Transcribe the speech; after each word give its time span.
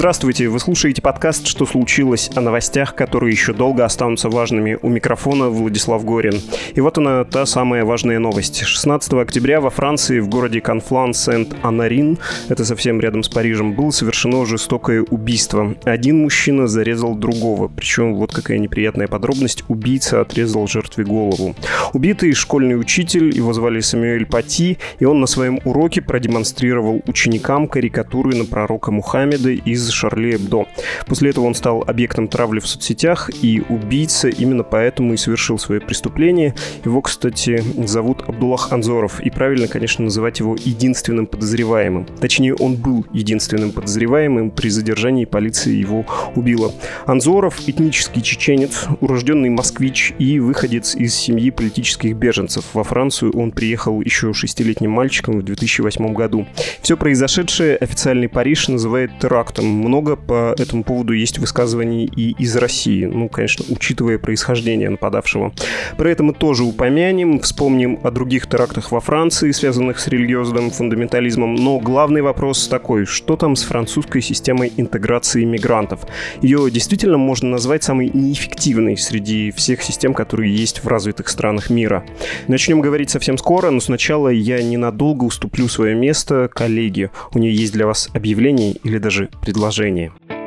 Здравствуйте, 0.00 0.48
вы 0.48 0.58
слушаете 0.60 1.02
подкаст 1.02 1.46
«Что 1.46 1.66
случилось?» 1.66 2.30
о 2.34 2.40
новостях, 2.40 2.94
которые 2.94 3.32
еще 3.32 3.52
долго 3.52 3.84
останутся 3.84 4.30
важными. 4.30 4.78
У 4.80 4.88
микрофона 4.88 5.50
Владислав 5.50 6.06
Горин. 6.06 6.40
И 6.74 6.80
вот 6.80 6.96
она, 6.96 7.24
та 7.24 7.44
самая 7.44 7.84
важная 7.84 8.18
новость. 8.18 8.62
16 8.62 9.12
октября 9.12 9.60
во 9.60 9.68
Франции 9.68 10.20
в 10.20 10.28
городе 10.30 10.62
Конфлан-Сент-Анарин, 10.62 12.18
это 12.48 12.64
совсем 12.64 12.98
рядом 12.98 13.22
с 13.22 13.28
Парижем, 13.28 13.74
было 13.74 13.90
совершено 13.90 14.46
жестокое 14.46 15.02
убийство. 15.02 15.76
Один 15.84 16.22
мужчина 16.22 16.66
зарезал 16.66 17.14
другого, 17.14 17.68
причем 17.68 18.14
вот 18.14 18.32
какая 18.32 18.56
неприятная 18.56 19.06
подробность, 19.06 19.64
убийца 19.68 20.22
отрезал 20.22 20.66
жертве 20.66 21.04
голову. 21.04 21.54
Убитый 21.92 22.32
школьный 22.32 22.80
учитель, 22.80 23.36
его 23.36 23.52
звали 23.52 23.80
Самюэль 23.80 24.24
Пати, 24.24 24.78
и 24.98 25.04
он 25.04 25.20
на 25.20 25.26
своем 25.26 25.60
уроке 25.66 26.00
продемонстрировал 26.00 27.02
ученикам 27.06 27.68
карикатуры 27.68 28.34
на 28.34 28.46
пророка 28.46 28.90
Мухаммеда 28.92 29.50
из 29.50 29.89
Шарли 29.90 30.36
Эбдо. 30.36 30.66
После 31.06 31.30
этого 31.30 31.46
он 31.46 31.54
стал 31.54 31.84
объектом 31.86 32.28
травли 32.28 32.60
в 32.60 32.66
соцсетях, 32.66 33.30
и 33.42 33.62
убийца 33.68 34.28
именно 34.28 34.62
поэтому 34.62 35.14
и 35.14 35.16
совершил 35.16 35.58
свое 35.58 35.80
преступление. 35.80 36.54
Его, 36.84 37.00
кстати, 37.02 37.62
зовут 37.86 38.22
Абдуллах 38.26 38.72
Анзоров, 38.72 39.20
и 39.20 39.30
правильно, 39.30 39.68
конечно, 39.68 40.04
называть 40.04 40.40
его 40.40 40.56
единственным 40.56 41.26
подозреваемым. 41.26 42.06
Точнее, 42.20 42.54
он 42.54 42.76
был 42.76 43.06
единственным 43.12 43.72
подозреваемым, 43.72 44.50
при 44.50 44.68
задержании 44.68 45.24
полиции 45.24 45.74
его 45.74 46.04
убила. 46.34 46.72
Анзоров– 47.06 47.60
этнический 47.66 48.22
чеченец, 48.22 48.86
урожденный 49.00 49.50
москвич 49.50 50.12
и 50.18 50.38
выходец 50.38 50.94
из 50.94 51.14
семьи 51.14 51.50
политических 51.50 52.16
беженцев. 52.16 52.64
Во 52.74 52.84
Францию 52.84 53.32
он 53.36 53.52
приехал 53.52 54.00
еще 54.00 54.32
шестилетним 54.32 54.90
мальчиком 54.90 55.38
в 55.40 55.42
2008 55.42 56.12
году. 56.12 56.46
Все 56.82 56.96
произошедшее 56.96 57.76
официальный 57.76 58.28
Париж 58.28 58.68
называет 58.68 59.10
терактом 59.20 59.66
много 59.80 60.16
по 60.16 60.54
этому 60.58 60.84
поводу 60.84 61.12
есть 61.12 61.38
высказываний 61.38 62.04
и 62.04 62.34
из 62.38 62.56
России, 62.56 63.04
ну, 63.04 63.28
конечно, 63.28 63.64
учитывая 63.68 64.18
происхождение 64.18 64.90
нападавшего. 64.90 65.52
Про 65.96 66.10
это 66.10 66.22
мы 66.22 66.32
тоже 66.32 66.64
упомянем, 66.64 67.40
вспомним 67.40 67.98
о 68.02 68.10
других 68.10 68.46
терактах 68.46 68.92
во 68.92 69.00
Франции, 69.00 69.50
связанных 69.50 69.98
с 69.98 70.08
религиозным 70.08 70.70
фундаментализмом, 70.70 71.54
но 71.54 71.78
главный 71.78 72.22
вопрос 72.22 72.68
такой, 72.68 73.06
что 73.06 73.36
там 73.36 73.56
с 73.56 73.62
французской 73.62 74.20
системой 74.22 74.72
интеграции 74.76 75.44
мигрантов? 75.44 76.06
Ее 76.42 76.70
действительно 76.70 77.18
можно 77.18 77.48
назвать 77.48 77.82
самой 77.82 78.10
неэффективной 78.12 78.96
среди 78.96 79.50
всех 79.50 79.82
систем, 79.82 80.14
которые 80.14 80.54
есть 80.54 80.84
в 80.84 80.88
развитых 80.88 81.28
странах 81.28 81.70
мира. 81.70 82.04
Начнем 82.48 82.80
говорить 82.80 83.10
совсем 83.10 83.38
скоро, 83.38 83.70
но 83.70 83.80
сначала 83.80 84.28
я 84.28 84.62
ненадолго 84.62 85.24
уступлю 85.24 85.68
свое 85.68 85.94
место 85.94 86.48
коллеге. 86.52 87.10
У 87.32 87.38
нее 87.38 87.54
есть 87.54 87.72
для 87.72 87.86
вас 87.86 88.08
объявление 88.12 88.72
или 88.84 88.98
даже 88.98 89.28
предложение 89.42 89.69
приложении. 89.70 90.39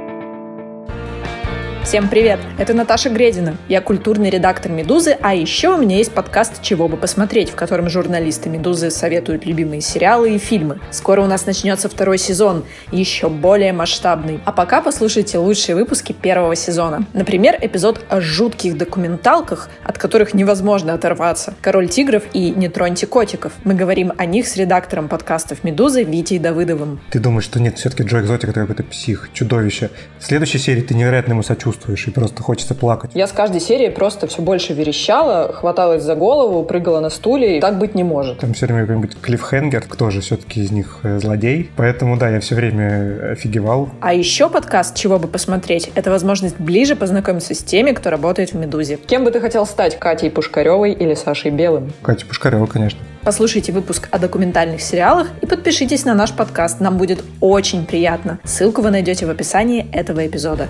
Всем 1.84 2.08
привет! 2.08 2.40
Это 2.58 2.74
Наташа 2.74 3.10
Гредина. 3.10 3.58
Я 3.68 3.82
культурный 3.82 4.30
редактор 4.30 4.72
«Медузы», 4.72 5.18
а 5.22 5.36
еще 5.36 5.76
у 5.76 5.78
меня 5.78 5.98
есть 5.98 6.14
подкаст 6.14 6.62
«Чего 6.62 6.88
бы 6.88 6.96
посмотреть», 6.96 7.50
в 7.50 7.56
котором 7.56 7.90
журналисты 7.90 8.48
«Медузы» 8.50 8.90
советуют 8.90 9.46
любимые 9.46 9.82
сериалы 9.82 10.34
и 10.34 10.38
фильмы. 10.38 10.80
Скоро 10.92 11.22
у 11.22 11.28
нас 11.28 11.46
начнется 11.46 11.90
второй 11.90 12.18
сезон, 12.18 12.64
еще 12.92 13.28
более 13.28 13.74
масштабный. 13.74 14.40
А 14.46 14.54
пока 14.54 14.82
послушайте 14.82 15.38
лучшие 15.38 15.76
выпуски 15.76 16.14
первого 16.14 16.56
сезона. 16.56 17.06
Например, 17.12 17.58
эпизод 17.60 18.00
о 18.08 18.22
жутких 18.22 18.78
документалках, 18.78 19.70
от 19.84 19.98
которых 19.98 20.34
невозможно 20.34 20.94
оторваться. 20.94 21.54
«Король 21.62 21.90
тигров» 21.90 22.24
и 22.34 22.52
«Не 22.52 22.70
троньте 22.70 23.08
котиков». 23.08 23.52
Мы 23.66 23.74
говорим 23.74 24.14
о 24.18 24.26
них 24.26 24.48
с 24.48 24.56
редактором 24.56 25.10
подкастов 25.10 25.66
«Медузы» 25.66 26.04
Витей 26.04 26.40
Давыдовым. 26.40 27.02
Ты 27.12 27.20
думаешь, 27.20 27.44
что 27.44 27.60
нет, 27.60 27.78
все-таки 27.78 28.04
Джо 28.04 28.22
Экзотик 28.22 28.50
это 28.50 28.62
какой-то 28.62 28.84
псих, 28.84 29.30
чудовище. 29.34 29.90
В 30.18 30.26
следующей 30.26 30.60
серии 30.60 30.82
ты 30.82 30.96
невероятно 30.96 31.34
ему 31.34 31.44
сочувствуешь 31.44 31.73
чувствуешь, 31.74 32.08
и 32.08 32.12
просто 32.12 32.44
хочется 32.44 32.76
плакать. 32.76 33.12
Я 33.14 33.28
с 33.28 33.32
каждой 33.32 33.60
серии 33.60 33.90
просто 33.90 34.28
все 34.28 34.42
больше 34.42 34.74
верещала, 34.74 35.52
хваталась 35.54 36.04
за 36.04 36.16
голову, 36.16 36.64
прыгала 36.64 37.00
на 37.00 37.10
стуле, 37.10 37.58
и 37.58 37.62
так 37.62 37.78
быть 37.80 37.96
не 37.96 38.04
может. 38.04 38.40
Там 38.40 38.54
все 38.54 38.66
время 38.66 38.82
какой-нибудь 38.82 39.18
клиффхенгер, 39.22 39.86
кто 39.88 40.10
же 40.10 40.22
все-таки 40.22 40.62
из 40.62 40.72
них 40.72 41.00
э, 41.04 41.20
злодей. 41.20 41.70
Поэтому, 41.76 42.18
да, 42.18 42.30
я 42.30 42.40
все 42.40 42.56
время 42.56 43.32
офигевал. 43.32 43.90
А 44.02 44.14
еще 44.14 44.50
подкаст 44.50 44.96
«Чего 44.96 45.20
бы 45.20 45.28
посмотреть»— 45.28 45.92
это 45.96 46.12
возможность 46.12 46.60
ближе 46.60 46.96
познакомиться 46.96 47.54
с 47.54 47.64
теми, 47.64 47.92
кто 47.92 48.10
работает 48.10 48.54
в 48.54 48.56
«Медузе». 48.56 48.98
Кем 48.98 49.24
бы 49.24 49.32
ты 49.32 49.40
хотел 49.40 49.66
стать, 49.66 49.98
Катей 50.00 50.30
Пушкаревой 50.30 50.94
или 50.94 51.14
Сашей 51.14 51.52
Белым? 51.52 51.92
Катя 52.02 52.26
Пушкарева, 52.26 52.66
конечно. 52.66 53.00
Послушайте 53.24 53.72
выпуск 53.72 54.10
о 54.12 54.20
документальных 54.20 54.82
сериалах 54.82 55.30
и 55.42 55.46
подпишитесь 55.46 56.04
на 56.04 56.14
наш 56.14 56.34
подкаст. 56.34 56.82
Нам 56.82 56.98
будет 56.98 57.24
очень 57.40 57.86
приятно. 57.86 58.38
Ссылку 58.44 58.82
вы 58.82 58.92
найдете 58.92 59.26
в 59.26 59.30
описании 59.30 59.90
этого 59.94 60.28
эпизода. 60.28 60.68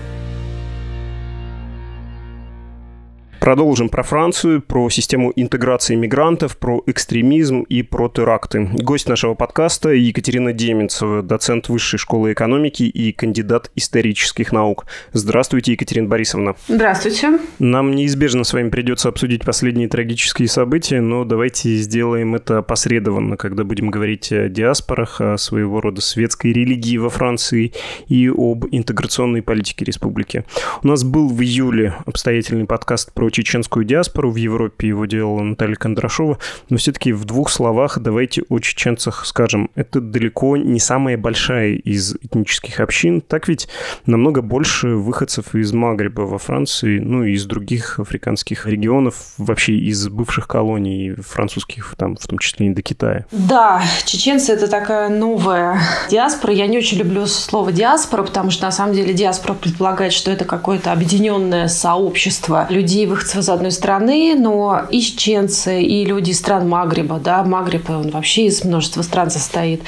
Продолжим 3.44 3.90
про 3.90 4.02
Францию, 4.02 4.62
про 4.62 4.88
систему 4.88 5.30
интеграции 5.36 5.96
мигрантов, 5.96 6.56
про 6.56 6.82
экстремизм 6.86 7.60
и 7.60 7.82
про 7.82 8.08
теракты. 8.08 8.70
Гость 8.72 9.06
нашего 9.06 9.34
подкаста 9.34 9.90
Екатерина 9.90 10.54
Деменцева, 10.54 11.22
доцент 11.22 11.68
Высшей 11.68 11.98
школы 11.98 12.32
экономики 12.32 12.84
и 12.84 13.12
кандидат 13.12 13.70
исторических 13.74 14.50
наук. 14.50 14.86
Здравствуйте, 15.12 15.72
Екатерина 15.72 16.08
Борисовна. 16.08 16.54
Здравствуйте. 16.68 17.38
Нам 17.58 17.94
неизбежно 17.94 18.44
с 18.44 18.54
вами 18.54 18.70
придется 18.70 19.10
обсудить 19.10 19.44
последние 19.44 19.88
трагические 19.88 20.48
события, 20.48 21.02
но 21.02 21.26
давайте 21.26 21.76
сделаем 21.76 22.34
это 22.34 22.62
посредованно, 22.62 23.36
когда 23.36 23.64
будем 23.64 23.90
говорить 23.90 24.32
о 24.32 24.48
диаспорах, 24.48 25.20
о 25.20 25.36
своего 25.36 25.82
рода 25.82 26.00
светской 26.00 26.50
религии 26.50 26.96
во 26.96 27.10
Франции 27.10 27.74
и 28.08 28.26
об 28.26 28.64
интеграционной 28.70 29.42
политике 29.42 29.84
республики. 29.84 30.46
У 30.82 30.88
нас 30.88 31.04
был 31.04 31.28
в 31.28 31.42
июле 31.42 31.92
обстоятельный 32.06 32.64
подкаст 32.64 33.12
про 33.12 33.33
чеченскую 33.34 33.84
диаспору 33.84 34.30
в 34.30 34.36
Европе, 34.36 34.88
его 34.88 35.06
делала 35.06 35.42
Наталья 35.42 35.74
Кондрашова, 35.74 36.38
но 36.70 36.76
все-таки 36.76 37.12
в 37.12 37.24
двух 37.24 37.50
словах 37.50 37.98
давайте 37.98 38.42
о 38.48 38.60
чеченцах 38.60 39.26
скажем. 39.26 39.70
Это 39.74 40.00
далеко 40.00 40.56
не 40.56 40.80
самая 40.80 41.18
большая 41.18 41.74
из 41.74 42.14
этнических 42.14 42.80
общин, 42.80 43.20
так 43.20 43.48
ведь 43.48 43.68
намного 44.06 44.40
больше 44.40 44.88
выходцев 44.88 45.54
из 45.54 45.72
Магриба 45.72 46.22
во 46.22 46.38
Франции, 46.38 47.00
ну 47.00 47.24
и 47.24 47.32
из 47.32 47.44
других 47.46 47.98
африканских 47.98 48.66
регионов, 48.66 49.34
вообще 49.38 49.74
из 49.74 50.08
бывших 50.08 50.46
колоний 50.46 51.14
французских, 51.14 51.94
там, 51.98 52.16
в 52.16 52.26
том 52.26 52.38
числе 52.38 52.68
и 52.68 52.70
до 52.70 52.82
Китая. 52.82 53.26
Да, 53.32 53.82
чеченцы 54.04 54.52
это 54.52 54.68
такая 54.68 55.08
новая 55.08 55.80
диаспора. 56.10 56.52
Я 56.52 56.66
не 56.66 56.78
очень 56.78 56.98
люблю 56.98 57.26
слово 57.26 57.72
диаспора, 57.72 58.22
потому 58.22 58.50
что 58.50 58.64
на 58.66 58.72
самом 58.72 58.94
деле 58.94 59.12
диаспора 59.12 59.54
предполагает, 59.54 60.12
что 60.12 60.30
это 60.30 60.44
какое-то 60.44 60.92
объединенное 60.92 61.68
сообщество 61.68 62.66
людей 62.70 63.06
в 63.06 63.14
их 63.14 63.23
выходцев 63.24 63.38
из 63.38 63.48
одной 63.48 63.70
страны, 63.70 64.34
но 64.38 64.82
и 64.90 65.00
чеченцы, 65.00 65.82
и 65.82 66.04
люди 66.04 66.30
из 66.30 66.38
стран 66.38 66.68
Магриба, 66.68 67.18
да, 67.18 67.42
Магриб, 67.42 67.88
он 67.90 68.10
вообще 68.10 68.46
из 68.46 68.64
множества 68.64 69.02
стран 69.02 69.30
состоит, 69.30 69.82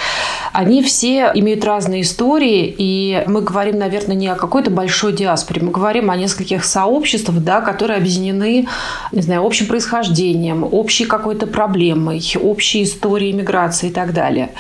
они 0.53 0.83
все 0.83 1.31
имеют 1.35 1.65
разные 1.65 2.03
истории, 2.03 2.75
и 2.77 3.23
мы 3.27 3.43
говорим, 3.43 3.79
наверное, 3.79 4.17
не 4.17 4.29
о 4.29 4.35
какой-то 4.35 4.71
большой 4.71 5.13
диаспоре, 5.13 5.63
мы 5.63 5.71
говорим 5.71 6.11
о 6.11 6.17
нескольких 6.17 6.65
сообществах, 6.65 7.39
да, 7.39 7.61
которые 7.61 7.99
объединены, 7.99 8.67
не 9.13 9.23
знаю, 9.23 9.45
общим 9.45 9.67
происхождением, 9.67 10.65
общей 10.65 11.05
какой-то 11.05 11.47
проблемой, 11.47 12.23
общей 12.43 12.85
историей 12.85 13.33
миграции 13.33 13.89
и 13.89 13.93
так 13.93 14.13
далее. 14.13 14.51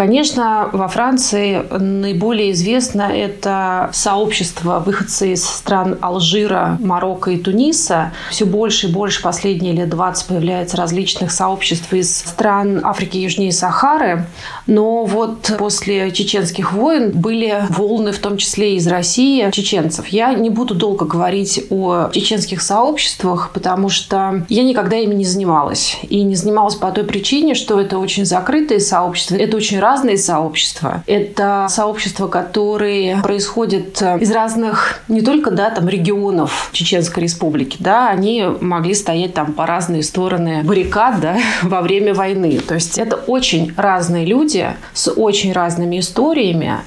Конечно, 0.00 0.70
во 0.72 0.88
Франции 0.88 1.62
наиболее 1.78 2.52
известно 2.52 3.02
это 3.02 3.90
сообщество 3.92 4.82
выходцы 4.86 5.34
из 5.34 5.44
стран 5.44 5.98
Алжира, 6.00 6.78
Марокко 6.80 7.32
и 7.32 7.36
Туниса. 7.36 8.10
Все 8.30 8.46
больше 8.46 8.86
и 8.86 8.90
больше 8.90 9.20
последние 9.20 9.74
лет 9.74 9.90
20 9.90 10.26
появляется 10.26 10.78
различных 10.78 11.30
сообществ 11.30 11.92
из 11.92 12.16
стран 12.16 12.80
Африки 12.82 13.18
южнее 13.18 13.52
Сахары. 13.52 14.24
Но 14.66 15.04
вот 15.04 15.52
после 15.58 16.10
чеченских 16.12 16.72
войн 16.72 17.10
были 17.10 17.62
волны, 17.68 18.12
в 18.12 18.20
том 18.20 18.38
числе 18.38 18.76
из 18.76 18.86
России, 18.86 19.50
чеченцев. 19.50 20.06
Я 20.06 20.32
не 20.32 20.48
буду 20.48 20.74
долго 20.74 21.04
говорить 21.04 21.66
о 21.68 22.08
чеченских 22.10 22.62
сообществах, 22.62 23.50
потому 23.52 23.90
что 23.90 24.46
я 24.48 24.62
никогда 24.62 24.96
ими 24.96 25.14
не 25.14 25.26
занималась. 25.26 25.98
И 26.08 26.22
не 26.22 26.36
занималась 26.36 26.76
по 26.76 26.90
той 26.90 27.04
причине, 27.04 27.54
что 27.54 27.78
это 27.78 27.98
очень 27.98 28.24
закрытые 28.24 28.80
сообщества, 28.80 29.34
это 29.34 29.58
очень 29.58 29.78
разные 29.90 30.16
сообщества. 30.16 31.02
Это 31.06 31.66
сообщества, 31.68 32.28
которые 32.28 33.20
происходят 33.22 34.00
э, 34.00 34.18
из 34.20 34.30
разных 34.30 35.00
не 35.08 35.20
только 35.20 35.50
да, 35.50 35.70
там, 35.70 35.88
регионов 35.88 36.70
Чеченской 36.72 37.24
Республики. 37.24 37.76
Да, 37.80 38.08
они 38.08 38.44
могли 38.60 38.94
стоять 38.94 39.34
там 39.34 39.52
по 39.52 39.66
разные 39.66 40.02
стороны 40.02 40.62
баррикад 40.62 41.20
да, 41.20 41.38
во 41.62 41.80
время 41.80 42.14
войны. 42.14 42.60
То 42.60 42.74
есть 42.74 42.98
это 42.98 43.16
очень 43.16 43.72
разные 43.76 44.26
люди 44.26 44.68
с 44.92 45.10
очень 45.10 45.52
разными 45.52 45.98
историями. 45.98 46.78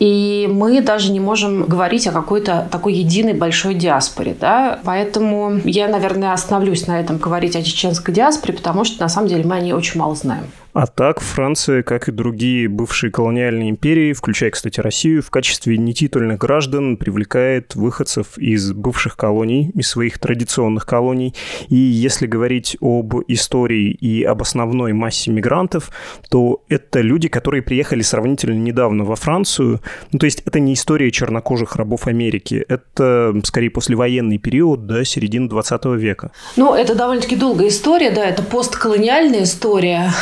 И 0.00 0.48
мы 0.50 0.80
даже 0.80 1.12
не 1.12 1.20
можем 1.20 1.64
говорить 1.64 2.06
о 2.06 2.12
какой-то 2.12 2.68
такой 2.70 2.94
единой 2.94 3.34
большой 3.34 3.74
диаспоре. 3.74 4.36
Да? 4.38 4.80
Поэтому 4.84 5.60
я, 5.64 5.88
наверное, 5.88 6.32
остановлюсь 6.32 6.86
на 6.86 7.00
этом 7.00 7.18
говорить 7.18 7.56
о 7.56 7.62
чеченской 7.62 8.14
диаспоре, 8.14 8.54
потому 8.54 8.84
что 8.84 9.00
на 9.00 9.08
самом 9.08 9.28
деле 9.28 9.44
мы 9.44 9.56
о 9.56 9.60
ней 9.60 9.72
очень 9.72 10.00
мало 10.00 10.14
знаем. 10.14 10.46
А 10.78 10.86
так 10.86 11.18
Франция, 11.18 11.82
как 11.82 12.08
и 12.08 12.12
другие 12.12 12.68
бывшие 12.68 13.10
колониальные 13.10 13.70
империи, 13.70 14.12
включая, 14.12 14.52
кстати, 14.52 14.78
Россию, 14.78 15.24
в 15.24 15.28
качестве 15.28 15.76
нетитульных 15.76 16.38
граждан 16.38 16.96
привлекает 16.96 17.74
выходцев 17.74 18.38
из 18.38 18.70
бывших 18.72 19.16
колоний, 19.16 19.72
из 19.74 19.88
своих 19.88 20.20
традиционных 20.20 20.86
колоний. 20.86 21.34
И 21.68 21.74
если 21.74 22.28
говорить 22.28 22.76
об 22.80 23.12
истории 23.26 23.90
и 23.90 24.22
об 24.22 24.40
основной 24.40 24.92
массе 24.92 25.32
мигрантов, 25.32 25.90
то 26.30 26.62
это 26.68 27.00
люди, 27.00 27.26
которые 27.26 27.62
приехали 27.62 28.02
сравнительно 28.02 28.54
недавно 28.54 29.02
во 29.02 29.16
Францию. 29.16 29.80
Ну, 30.12 30.20
то 30.20 30.26
есть 30.26 30.44
это 30.46 30.60
не 30.60 30.74
история 30.74 31.10
чернокожих 31.10 31.74
рабов 31.74 32.06
Америки, 32.06 32.64
это 32.68 33.34
скорее 33.42 33.70
послевоенный 33.70 34.38
период, 34.38 34.86
да, 34.86 35.02
середины 35.02 35.48
20 35.48 35.86
века. 35.96 36.30
Ну, 36.54 36.72
это 36.72 36.94
довольно-таки 36.94 37.34
долгая 37.34 37.66
история, 37.66 38.12
да, 38.12 38.24
это 38.24 38.44
постколониальная 38.44 39.42
история. 39.42 40.12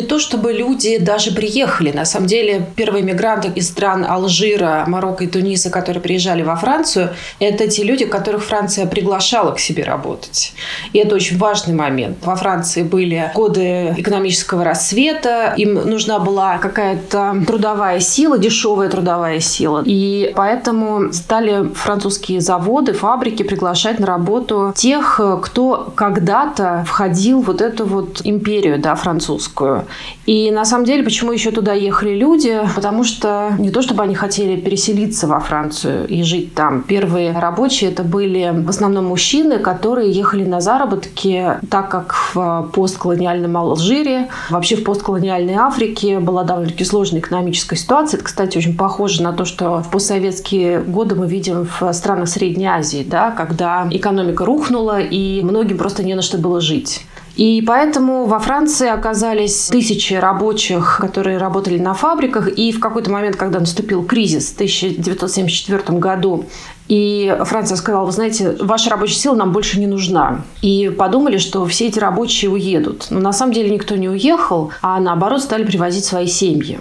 То 0.00 0.18
чтобы 0.18 0.52
люди 0.52 0.98
даже 0.98 1.32
приехали. 1.32 1.92
На 1.92 2.04
самом 2.04 2.26
деле, 2.26 2.66
первые 2.76 3.04
мигранты 3.04 3.48
из 3.48 3.68
стран 3.68 4.04
Алжира, 4.08 4.84
Марокко 4.86 5.24
и 5.24 5.26
Туниса, 5.26 5.70
которые 5.70 6.02
приезжали 6.02 6.42
во 6.42 6.56
Францию, 6.56 7.10
это 7.40 7.68
те 7.68 7.84
люди, 7.84 8.06
которых 8.06 8.44
Франция 8.44 8.86
приглашала 8.86 9.52
к 9.52 9.60
себе 9.60 9.84
работать. 9.84 10.54
И 10.92 10.98
это 10.98 11.14
очень 11.14 11.38
важный 11.38 11.74
момент. 11.74 12.18
Во 12.22 12.36
Франции 12.36 12.82
были 12.82 13.30
годы 13.34 13.94
экономического 13.96 14.64
рассвета, 14.64 15.54
им 15.56 15.74
нужна 15.74 16.18
была 16.18 16.58
какая-то 16.58 17.42
трудовая 17.46 18.00
сила, 18.00 18.38
дешевая 18.38 18.88
трудовая 18.88 19.40
сила. 19.40 19.82
И 19.84 20.32
поэтому 20.34 21.12
стали 21.12 21.68
французские 21.74 22.40
заводы, 22.40 22.92
фабрики 22.92 23.42
приглашать 23.42 23.98
на 23.98 24.06
работу 24.06 24.72
тех, 24.74 25.20
кто 25.42 25.92
когда-то 25.94 26.84
входил 26.86 27.42
в 27.42 27.48
вот 27.58 27.60
эту 27.60 27.86
вот 27.86 28.20
империю 28.24 28.78
да, 28.78 28.94
французскую. 28.94 29.84
И 30.26 30.50
на 30.50 30.64
самом 30.64 30.84
деле, 30.84 31.02
почему 31.02 31.32
еще 31.32 31.50
туда 31.50 31.72
ехали 31.72 32.14
люди? 32.14 32.60
Потому 32.74 33.04
что 33.04 33.52
не 33.58 33.70
то, 33.70 33.82
чтобы 33.82 34.02
они 34.02 34.14
хотели 34.14 34.60
переселиться 34.60 35.26
во 35.26 35.40
Францию 35.40 36.06
и 36.06 36.22
жить 36.22 36.54
там. 36.54 36.82
Первые 36.82 37.32
рабочие 37.32 37.90
это 37.90 38.02
были 38.02 38.52
в 38.54 38.68
основном 38.68 39.06
мужчины, 39.06 39.58
которые 39.58 40.10
ехали 40.10 40.44
на 40.44 40.60
заработки, 40.60 41.56
так 41.70 41.88
как 41.90 42.14
в 42.34 42.70
постколониальном 42.72 43.56
Алжире, 43.56 44.28
вообще 44.50 44.76
в 44.76 44.84
постколониальной 44.84 45.54
Африке 45.54 46.18
была 46.18 46.44
довольно-таки 46.44 46.84
сложная 46.84 47.20
экономическая 47.20 47.76
ситуация. 47.76 48.18
Это, 48.18 48.26
кстати, 48.26 48.58
очень 48.58 48.76
похоже 48.76 49.22
на 49.22 49.32
то, 49.32 49.44
что 49.44 49.82
в 49.82 49.90
постсоветские 49.90 50.80
годы 50.80 51.14
мы 51.14 51.26
видим 51.26 51.66
в 51.80 51.92
странах 51.92 52.28
Средней 52.28 52.66
Азии, 52.66 53.06
да, 53.08 53.30
когда 53.30 53.88
экономика 53.90 54.44
рухнула 54.44 55.00
и 55.00 55.42
многим 55.42 55.78
просто 55.78 56.02
не 56.02 56.14
на 56.14 56.22
что 56.22 56.38
было 56.38 56.60
жить. 56.60 57.06
И 57.38 57.62
поэтому 57.62 58.26
во 58.26 58.40
Франции 58.40 58.88
оказались 58.88 59.68
тысячи 59.68 60.12
рабочих, 60.14 60.98
которые 61.00 61.38
работали 61.38 61.78
на 61.78 61.94
фабриках. 61.94 62.48
И 62.48 62.72
в 62.72 62.80
какой-то 62.80 63.12
момент, 63.12 63.36
когда 63.36 63.60
наступил 63.60 64.04
кризис 64.04 64.50
в 64.50 64.54
1974 64.54 65.98
году, 66.00 66.46
и 66.88 67.36
Франция 67.44 67.76
сказала, 67.76 68.04
вы 68.04 68.12
знаете, 68.12 68.56
ваша 68.60 68.90
рабочая 68.90 69.14
сила 69.14 69.34
нам 69.36 69.52
больше 69.52 69.78
не 69.78 69.86
нужна. 69.86 70.42
И 70.62 70.88
подумали, 70.88 71.38
что 71.38 71.64
все 71.66 71.86
эти 71.86 72.00
рабочие 72.00 72.50
уедут. 72.50 73.06
Но 73.10 73.20
на 73.20 73.32
самом 73.32 73.52
деле 73.52 73.70
никто 73.70 73.94
не 73.94 74.08
уехал, 74.08 74.72
а 74.82 74.98
наоборот 74.98 75.40
стали 75.40 75.64
привозить 75.64 76.04
свои 76.04 76.26
семьи. 76.26 76.80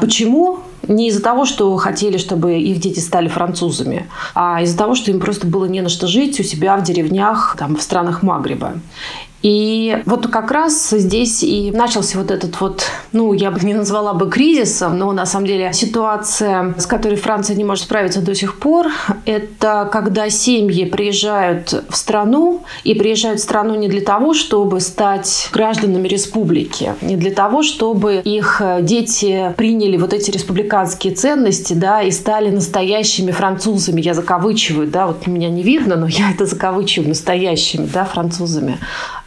Почему? 0.00 0.60
Не 0.86 1.08
из-за 1.08 1.22
того, 1.22 1.44
что 1.44 1.76
хотели, 1.76 2.16
чтобы 2.16 2.58
их 2.58 2.80
дети 2.80 3.00
стали 3.00 3.28
французами, 3.28 4.08
а 4.34 4.62
из-за 4.62 4.78
того, 4.78 4.94
что 4.94 5.10
им 5.10 5.20
просто 5.20 5.46
было 5.46 5.66
не 5.66 5.82
на 5.82 5.90
что 5.90 6.06
жить 6.06 6.40
у 6.40 6.42
себя 6.42 6.78
в 6.78 6.82
деревнях, 6.82 7.56
там, 7.58 7.76
в 7.76 7.82
странах 7.82 8.22
Магриба. 8.22 8.74
И 9.42 10.02
вот 10.04 10.26
как 10.26 10.50
раз 10.50 10.90
здесь 10.90 11.42
и 11.42 11.70
начался 11.70 12.18
вот 12.18 12.30
этот 12.30 12.60
вот, 12.60 12.82
ну, 13.12 13.32
я 13.32 13.50
бы 13.50 13.60
не 13.60 13.74
назвала 13.74 14.12
бы 14.12 14.28
кризисом, 14.28 14.98
но 14.98 15.12
на 15.12 15.26
самом 15.26 15.46
деле 15.46 15.72
ситуация, 15.72 16.74
с 16.76 16.86
которой 16.86 17.16
Франция 17.16 17.56
не 17.56 17.64
может 17.64 17.84
справиться 17.84 18.20
до 18.20 18.34
сих 18.34 18.58
пор, 18.58 18.88
это 19.26 19.88
когда 19.92 20.28
семьи 20.28 20.84
приезжают 20.84 21.84
в 21.88 21.96
страну 21.96 22.64
и 22.82 22.94
приезжают 22.94 23.40
в 23.40 23.42
страну 23.42 23.76
не 23.76 23.88
для 23.88 24.00
того, 24.00 24.34
чтобы 24.34 24.80
стать 24.80 25.48
гражданами 25.52 26.08
республики, 26.08 26.94
не 27.00 27.16
для 27.16 27.30
того, 27.30 27.62
чтобы 27.62 28.16
их 28.24 28.60
дети 28.80 29.54
приняли 29.56 29.96
вот 29.96 30.12
эти 30.12 30.30
республиканские 30.30 31.14
ценности, 31.14 31.74
да, 31.74 32.02
и 32.02 32.10
стали 32.10 32.50
настоящими 32.50 33.30
французами. 33.30 34.00
Я 34.00 34.14
закавычиваю, 34.14 34.88
да, 34.88 35.06
вот 35.06 35.26
меня 35.26 35.48
не 35.48 35.62
видно, 35.62 35.96
но 35.96 36.08
я 36.08 36.30
это 36.32 36.46
закавычиваю 36.46 37.10
настоящими, 37.10 37.86
да, 37.86 38.04
французами 38.04 38.78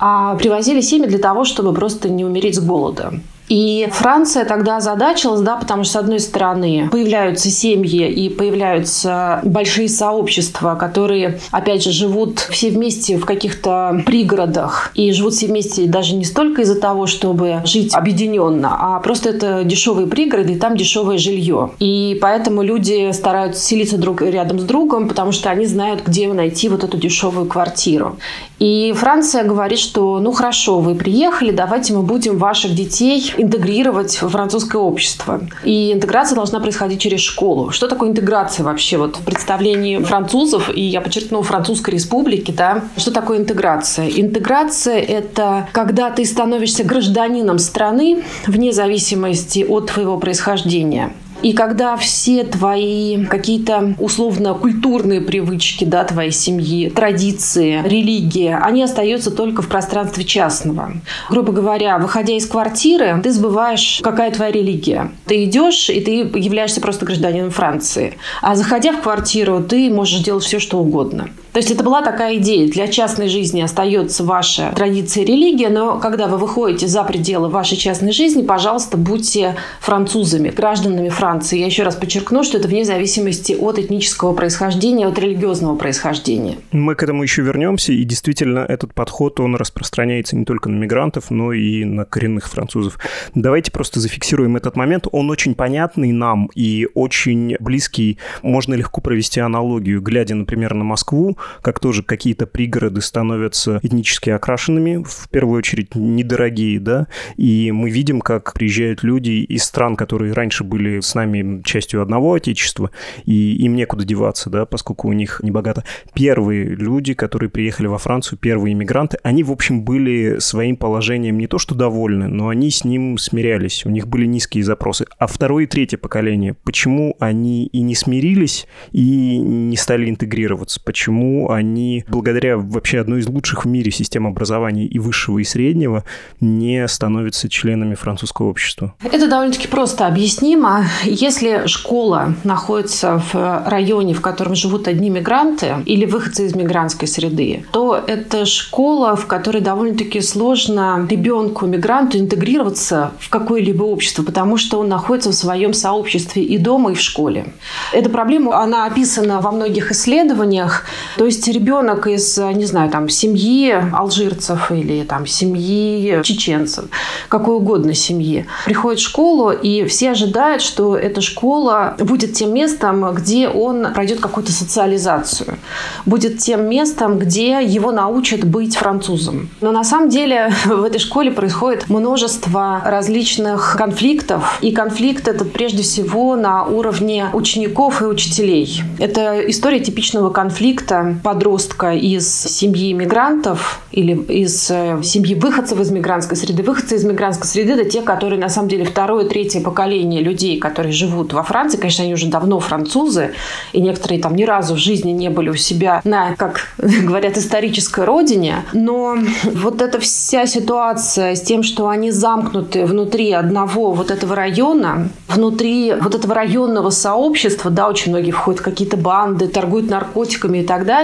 а 0.04 0.36
привозили 0.36 0.82
семьи 0.82 1.08
для 1.08 1.20
того, 1.20 1.46
чтобы 1.46 1.74
просто 1.74 2.10
не 2.10 2.26
умереть 2.26 2.56
с 2.56 2.60
голода. 2.60 3.14
И 3.48 3.90
Франция 3.92 4.46
тогда 4.46 4.78
озадачилась, 4.78 5.42
да, 5.42 5.58
потому 5.58 5.84
что, 5.84 5.94
с 5.94 5.96
одной 5.98 6.20
стороны, 6.20 6.88
появляются 6.90 7.50
семьи 7.50 8.10
и 8.10 8.30
появляются 8.30 9.42
большие 9.44 9.90
сообщества, 9.90 10.76
которые, 10.76 11.40
опять 11.52 11.84
же, 11.84 11.92
живут 11.92 12.40
все 12.40 12.70
вместе 12.70 13.18
в 13.18 13.26
каких-то 13.26 14.02
пригородах 14.06 14.92
и 14.96 15.12
живут 15.12 15.34
все 15.34 15.48
вместе 15.48 15.86
даже 15.86 16.16
не 16.16 16.24
столько 16.24 16.62
из-за 16.62 16.80
того, 16.80 17.08
чтобы 17.08 17.62
жить 17.66 17.94
объединенно, 17.94 18.76
а 18.80 19.00
просто 19.00 19.30
это 19.30 19.64
дешевые 19.64 20.08
пригороды, 20.08 20.54
и 20.54 20.60
там 20.60 20.78
дешевое 20.78 21.18
жилье. 21.18 21.72
И 21.80 22.18
поэтому 22.22 22.62
люди 22.62 23.12
стараются 23.12 23.62
селиться 23.62 23.98
друг 23.98 24.22
рядом 24.22 24.60
с 24.60 24.64
другом, 24.64 25.08
потому 25.10 25.32
что 25.32 25.50
они 25.50 25.66
знают, 25.66 26.04
где 26.06 26.32
найти 26.32 26.70
вот 26.70 26.84
эту 26.84 26.98
дешевую 26.98 27.48
квартиру. 27.48 28.18
И 28.60 28.94
Франция 28.96 29.44
говорит, 29.44 29.80
что 29.80 30.20
ну 30.20 30.32
хорошо, 30.32 30.80
вы 30.80 30.96
приехали, 30.96 31.52
давайте 31.52 31.94
мы 31.94 32.04
будем 32.04 32.38
ваших 32.38 32.76
детей 32.76 33.34
интегрировать 33.42 34.22
в 34.22 34.30
французское 34.30 34.82
общество. 34.82 35.42
И 35.64 35.92
интеграция 35.92 36.36
должна 36.36 36.60
происходить 36.60 37.02
через 37.02 37.20
школу. 37.22 37.72
Что 37.72 37.88
такое 37.88 38.10
интеграция 38.10 38.64
вообще? 38.64 38.98
Вот 38.98 39.18
в 39.18 39.24
представлении 39.24 39.98
французов, 39.98 40.70
и 40.74 40.82
я 40.82 41.02
подчеркну, 41.02 41.42
французской 41.42 41.92
республики, 41.92 42.52
да, 42.52 42.84
что 42.98 43.12
такое 43.12 43.40
интеграция? 43.40 44.10
Интеграция– 44.10 45.00
это 45.00 45.68
когда 45.72 46.10
ты 46.10 46.26
становишься 46.26 46.84
гражданином 46.84 47.60
страны 47.60 48.24
вне 48.48 48.72
зависимости 48.72 49.66
от 49.68 49.92
твоего 49.92 50.18
происхождения. 50.18 51.14
И 51.42 51.54
когда 51.54 51.98
все 51.98 52.44
твои 52.44 53.26
какие-то 53.26 53.96
условно-культурные 54.00 55.22
привычки, 55.22 55.86
да, 55.86 56.04
твоей 56.04 56.32
семьи, 56.32 56.90
традиции, 56.90 57.82
религия, 57.84 58.58
они 58.62 58.84
остаются 58.84 59.32
только 59.32 59.62
в 59.62 59.68
пространстве 59.68 60.24
частного. 60.24 60.94
Грубо 61.30 61.52
говоря, 61.52 61.98
выходя 61.98 62.34
из 62.34 62.46
квартиры, 62.46 63.20
ты 63.24 63.32
забываешь, 63.32 64.02
какая 64.04 64.32
твоя 64.32 64.52
религия. 64.52 65.12
Ты 65.26 65.46
идешь, 65.46 65.90
и 65.90 66.00
ты 66.02 66.12
являешься 66.40 66.80
просто 66.80 67.06
гражданином 67.06 67.50
Франции. 67.50 68.18
А 68.42 68.56
заходя 68.56 68.92
в 68.92 69.02
квартиру, 69.02 69.64
ты 69.64 69.90
можешь 69.90 70.20
делать 70.20 70.44
все, 70.44 70.60
что 70.60 70.78
угодно. 70.78 71.30
То 71.54 71.60
есть 71.60 71.70
это 71.70 71.84
была 71.84 72.02
такая 72.02 72.38
идея. 72.38 72.70
Для 72.70 72.88
частной 72.88 73.28
жизни 73.28 73.62
остается 73.62 74.24
ваша 74.24 74.72
традиция 74.74 75.26
религия, 75.26 75.70
но 75.70 76.00
когда 76.00 76.28
вы 76.28 76.38
выходите 76.38 76.88
за 76.88 77.04
пределы 77.04 77.50
вашей 77.50 77.78
частной 77.78 78.14
жизни, 78.14 78.42
пожалуйста, 78.42 78.96
будьте 78.96 79.56
французами, 79.82 80.50
гражданами 80.50 81.10
Франции. 81.10 81.60
Я 81.60 81.66
еще 81.66 81.84
раз 81.84 81.96
подчеркну, 81.96 82.44
что 82.44 82.58
это 82.58 82.70
вне 82.70 82.86
зависимости 82.86 83.54
от 83.54 83.80
этнического 83.80 84.34
происхождения, 84.34 85.08
от 85.08 85.20
религиозного 85.20 85.76
происхождения. 85.76 86.58
Мы 86.72 86.96
к 86.96 87.04
этому 87.04 87.24
еще 87.24 87.42
вернемся, 87.42 87.92
и 87.92 88.04
действительно 88.04 88.60
этот 88.60 88.94
подход, 88.94 89.40
он 89.42 89.56
распространяется 89.56 90.38
не 90.38 90.46
только 90.46 90.70
на 90.70 90.78
мигрантов, 90.78 91.32
но 91.32 91.52
и 91.52 91.84
на 91.84 92.06
коренных 92.06 92.48
французов. 92.48 92.98
Давайте 93.36 93.72
просто 93.72 94.00
зафиксируем 94.00 94.56
этот 94.56 94.78
момент. 94.78 95.08
Он 95.12 95.30
очень 95.30 95.56
понятный 95.56 96.14
нам 96.14 96.50
и 96.56 96.88
очень 96.94 97.58
близкий. 97.60 98.18
Можно 98.42 98.76
легко 98.76 99.02
провести 99.02 99.42
аналогию, 99.42 100.02
глядя, 100.02 100.36
например, 100.36 100.74
на 100.74 100.86
Москву, 100.86 101.38
как 101.62 101.80
тоже 101.80 102.04
какие-то 102.04 102.46
пригороды 102.46 103.02
становятся 103.02 103.80
этнически 103.84 104.30
окрашенными, 104.30 105.04
в 105.04 105.30
первую 105.30 105.58
очередь 105.58 105.96
недорогие, 105.96 106.80
да, 106.80 107.08
и 107.38 107.72
мы 107.72 107.90
видим, 107.90 108.22
как 108.22 108.54
приезжают 108.54 109.04
люди 109.04 109.44
из 109.44 109.64
стран, 109.64 109.96
которые 109.96 110.34
раньше 110.34 110.64
были 110.64 111.00
с 111.00 111.16
нами 111.16 111.62
частью 111.64 112.02
одного 112.02 112.34
отечества, 112.34 112.92
и 113.26 113.56
им 113.56 113.76
некуда 113.76 114.04
деваться, 114.04 114.50
да, 114.50 114.66
поскольку 114.66 115.08
у 115.08 115.14
них 115.14 115.42
небогато. 115.44 115.84
Первые 116.14 116.66
люди, 116.66 117.14
которые 117.14 117.50
приехали 117.50 117.88
во 117.88 117.98
Францию, 117.98 118.40
первые 118.40 118.74
иммигранты, 118.74 119.18
они, 119.24 119.44
в 119.44 119.52
общем, 119.52 119.84
были 119.84 120.40
своим 120.40 120.76
положением 120.76 121.38
не 121.38 121.48
то 121.48 121.58
что 121.58 121.76
довольны, 121.76 122.28
но 122.28 122.50
они 122.50 122.70
с 122.70 122.84
ним 122.84 123.18
смирялись, 123.18 123.86
у 123.86 123.90
них 123.90 124.08
были 124.08 124.26
низкие 124.26 124.64
запросы. 124.64 125.06
А 125.18 125.28
второе 125.28 125.64
и 125.64 125.68
третье 125.68 125.98
поколение, 125.98 126.56
почему 126.64 127.16
они 127.20 127.66
и 127.68 127.82
не 127.82 127.96
смирились, 127.96 128.68
и 128.92 129.38
не 129.38 129.78
стали 129.78 130.10
интегрироваться, 130.10 130.82
почему 130.84 131.31
они, 131.50 132.04
благодаря 132.08 132.58
вообще 132.58 133.00
одной 133.00 133.22
из 133.22 133.28
лучших 133.28 133.66
в 133.66 133.68
мире 133.68 133.92
систем 133.92 134.28
образования 134.28 134.86
и 134.86 135.00
высшего, 135.00 135.40
и 135.40 135.44
среднего, 135.44 136.04
не 136.40 136.88
становятся 136.88 137.50
членами 137.50 137.96
французского 137.96 138.48
общества? 138.48 138.94
Это 139.04 139.28
довольно-таки 139.28 139.68
просто 139.68 140.08
объяснимо. 140.08 140.86
Если 141.04 141.68
школа 141.68 142.36
находится 142.44 143.22
в 143.32 143.64
районе, 143.68 144.14
в 144.14 144.22
котором 144.22 144.56
живут 144.56 144.88
одни 144.88 145.10
мигранты 145.10 145.76
или 145.86 146.06
выходцы 146.06 146.46
из 146.46 146.56
мигрантской 146.56 147.08
среды, 147.08 147.66
то 147.72 148.02
это 148.06 148.46
школа, 148.46 149.16
в 149.16 149.26
которой 149.28 149.62
довольно-таки 149.62 150.22
сложно 150.22 151.08
ребенку, 151.10 151.66
мигранту 151.66 152.18
интегрироваться 152.18 153.12
в 153.20 153.30
какое-либо 153.30 153.84
общество, 153.84 154.24
потому 154.24 154.58
что 154.58 154.80
он 154.80 154.90
находится 154.90 155.32
в 155.32 155.36
своем 155.36 155.74
сообществе 155.74 156.44
и 156.44 156.58
дома, 156.58 156.92
и 156.92 156.96
в 156.96 157.02
школе. 157.02 157.48
Эта 157.94 158.10
проблема, 158.10 158.62
она 158.62 158.86
описана 158.86 159.42
во 159.42 159.52
многих 159.52 159.92
исследованиях. 159.92 160.86
То 161.22 161.26
есть 161.26 161.48
ребенок 161.48 162.08
из, 162.08 162.36
не 162.40 162.66
знаю, 162.66 162.90
там, 162.90 163.08
семьи 163.08 163.76
алжирцев 163.94 164.72
или 164.72 165.04
там 165.04 165.28
семьи 165.28 166.20
чеченцев, 166.24 166.86
какой 167.30 167.58
угодно 167.58 167.94
семьи, 167.94 168.48
приходит 168.66 169.00
в 169.00 169.04
школу, 169.04 169.52
и 169.52 169.86
все 169.86 170.10
ожидают, 170.14 170.64
что 170.64 170.98
эта 170.98 171.22
школа 171.22 171.96
будет 172.00 172.34
тем 172.34 172.56
местом, 172.56 173.14
где 173.14 173.50
он 173.50 173.94
пройдет 173.94 174.20
какую-то 174.20 174.52
социализацию, 174.52 175.60
будет 176.08 176.40
тем 176.40 176.68
местом, 176.68 177.20
где 177.20 177.64
его 177.64 177.92
научат 177.92 178.44
быть 178.44 178.76
французом. 178.76 179.48
Но 179.62 179.72
на 179.72 179.84
самом 179.84 180.10
деле 180.10 180.52
в 180.66 180.84
этой 180.84 180.98
школе 180.98 181.30
происходит 181.30 181.88
множество 181.88 182.82
различных 182.84 183.76
конфликтов, 183.78 184.58
и 184.62 184.72
конфликт 184.72 185.28
этот 185.28 185.54
прежде 185.54 185.84
всего 185.84 186.36
на 186.36 186.66
уровне 186.66 187.28
учеников 187.32 188.02
и 188.02 188.06
учителей. 188.06 188.82
Это 188.98 189.48
история 189.48 189.80
типичного 189.80 190.32
конфликта 190.32 191.11
подростка 191.20 191.94
из 191.94 192.28
семьи 192.30 192.94
мигрантов 192.94 193.82
или 193.92 194.14
из 194.14 194.70
э, 194.72 195.02
семьи 195.04 195.36
выходцев 195.36 195.80
из 195.80 195.92
мигрантской 195.92 196.38
среды. 196.38 196.64
Выходцы 196.64 196.96
из 196.96 197.04
мигрантской 197.04 197.48
среды– 197.48 197.74
это 197.74 197.90
те, 197.90 198.02
которые 198.02 198.40
на 198.40 198.50
самом 198.50 198.70
деле 198.70 198.86
второе, 198.86 199.26
третье 199.26 199.62
поколение 199.62 200.22
людей, 200.22 200.60
которые 200.60 200.94
живут 200.94 201.34
во 201.34 201.44
Франции. 201.44 201.78
Конечно, 201.78 202.04
они 202.04 202.14
уже 202.14 202.28
давно 202.28 202.60
французы, 202.60 203.34
и 203.74 203.82
некоторые 203.82 204.22
там 204.22 204.36
ни 204.36 204.44
разу 204.44 204.76
в 204.76 204.78
жизни 204.78 205.12
не 205.12 205.30
были 205.30 205.50
у 205.50 205.56
себя 205.56 206.02
на, 206.04 206.36
как 206.36 206.68
говорят, 206.78 207.38
исторической 207.38 208.06
родине. 208.06 208.64
Но 208.74 209.18
вот 209.44 209.82
эта 209.82 210.00
вся 210.00 210.46
ситуация 210.46 211.36
с 211.36 211.42
тем, 211.42 211.64
что 211.64 211.90
они 211.90 212.12
замкнуты 212.12 212.86
внутри 212.86 213.32
одного 213.32 213.92
вот 213.92 214.12
этого 214.12 214.36
района, 214.36 215.10
внутри 215.28 215.94
вот 216.00 216.16
этого 216.16 216.36
районного 216.36 216.90
сообщества, 216.90 217.72
да, 217.72 217.90
очень 217.90 218.12
многие 218.12 218.32
входят 218.32 218.62
в 218.62 218.64
какие-то 218.64 218.98
банды, 218.98 219.48
торгуют 219.48 219.90
наркотиками 219.90 220.60
и 220.60 220.64
так 220.64 220.86
далее. 220.86 221.01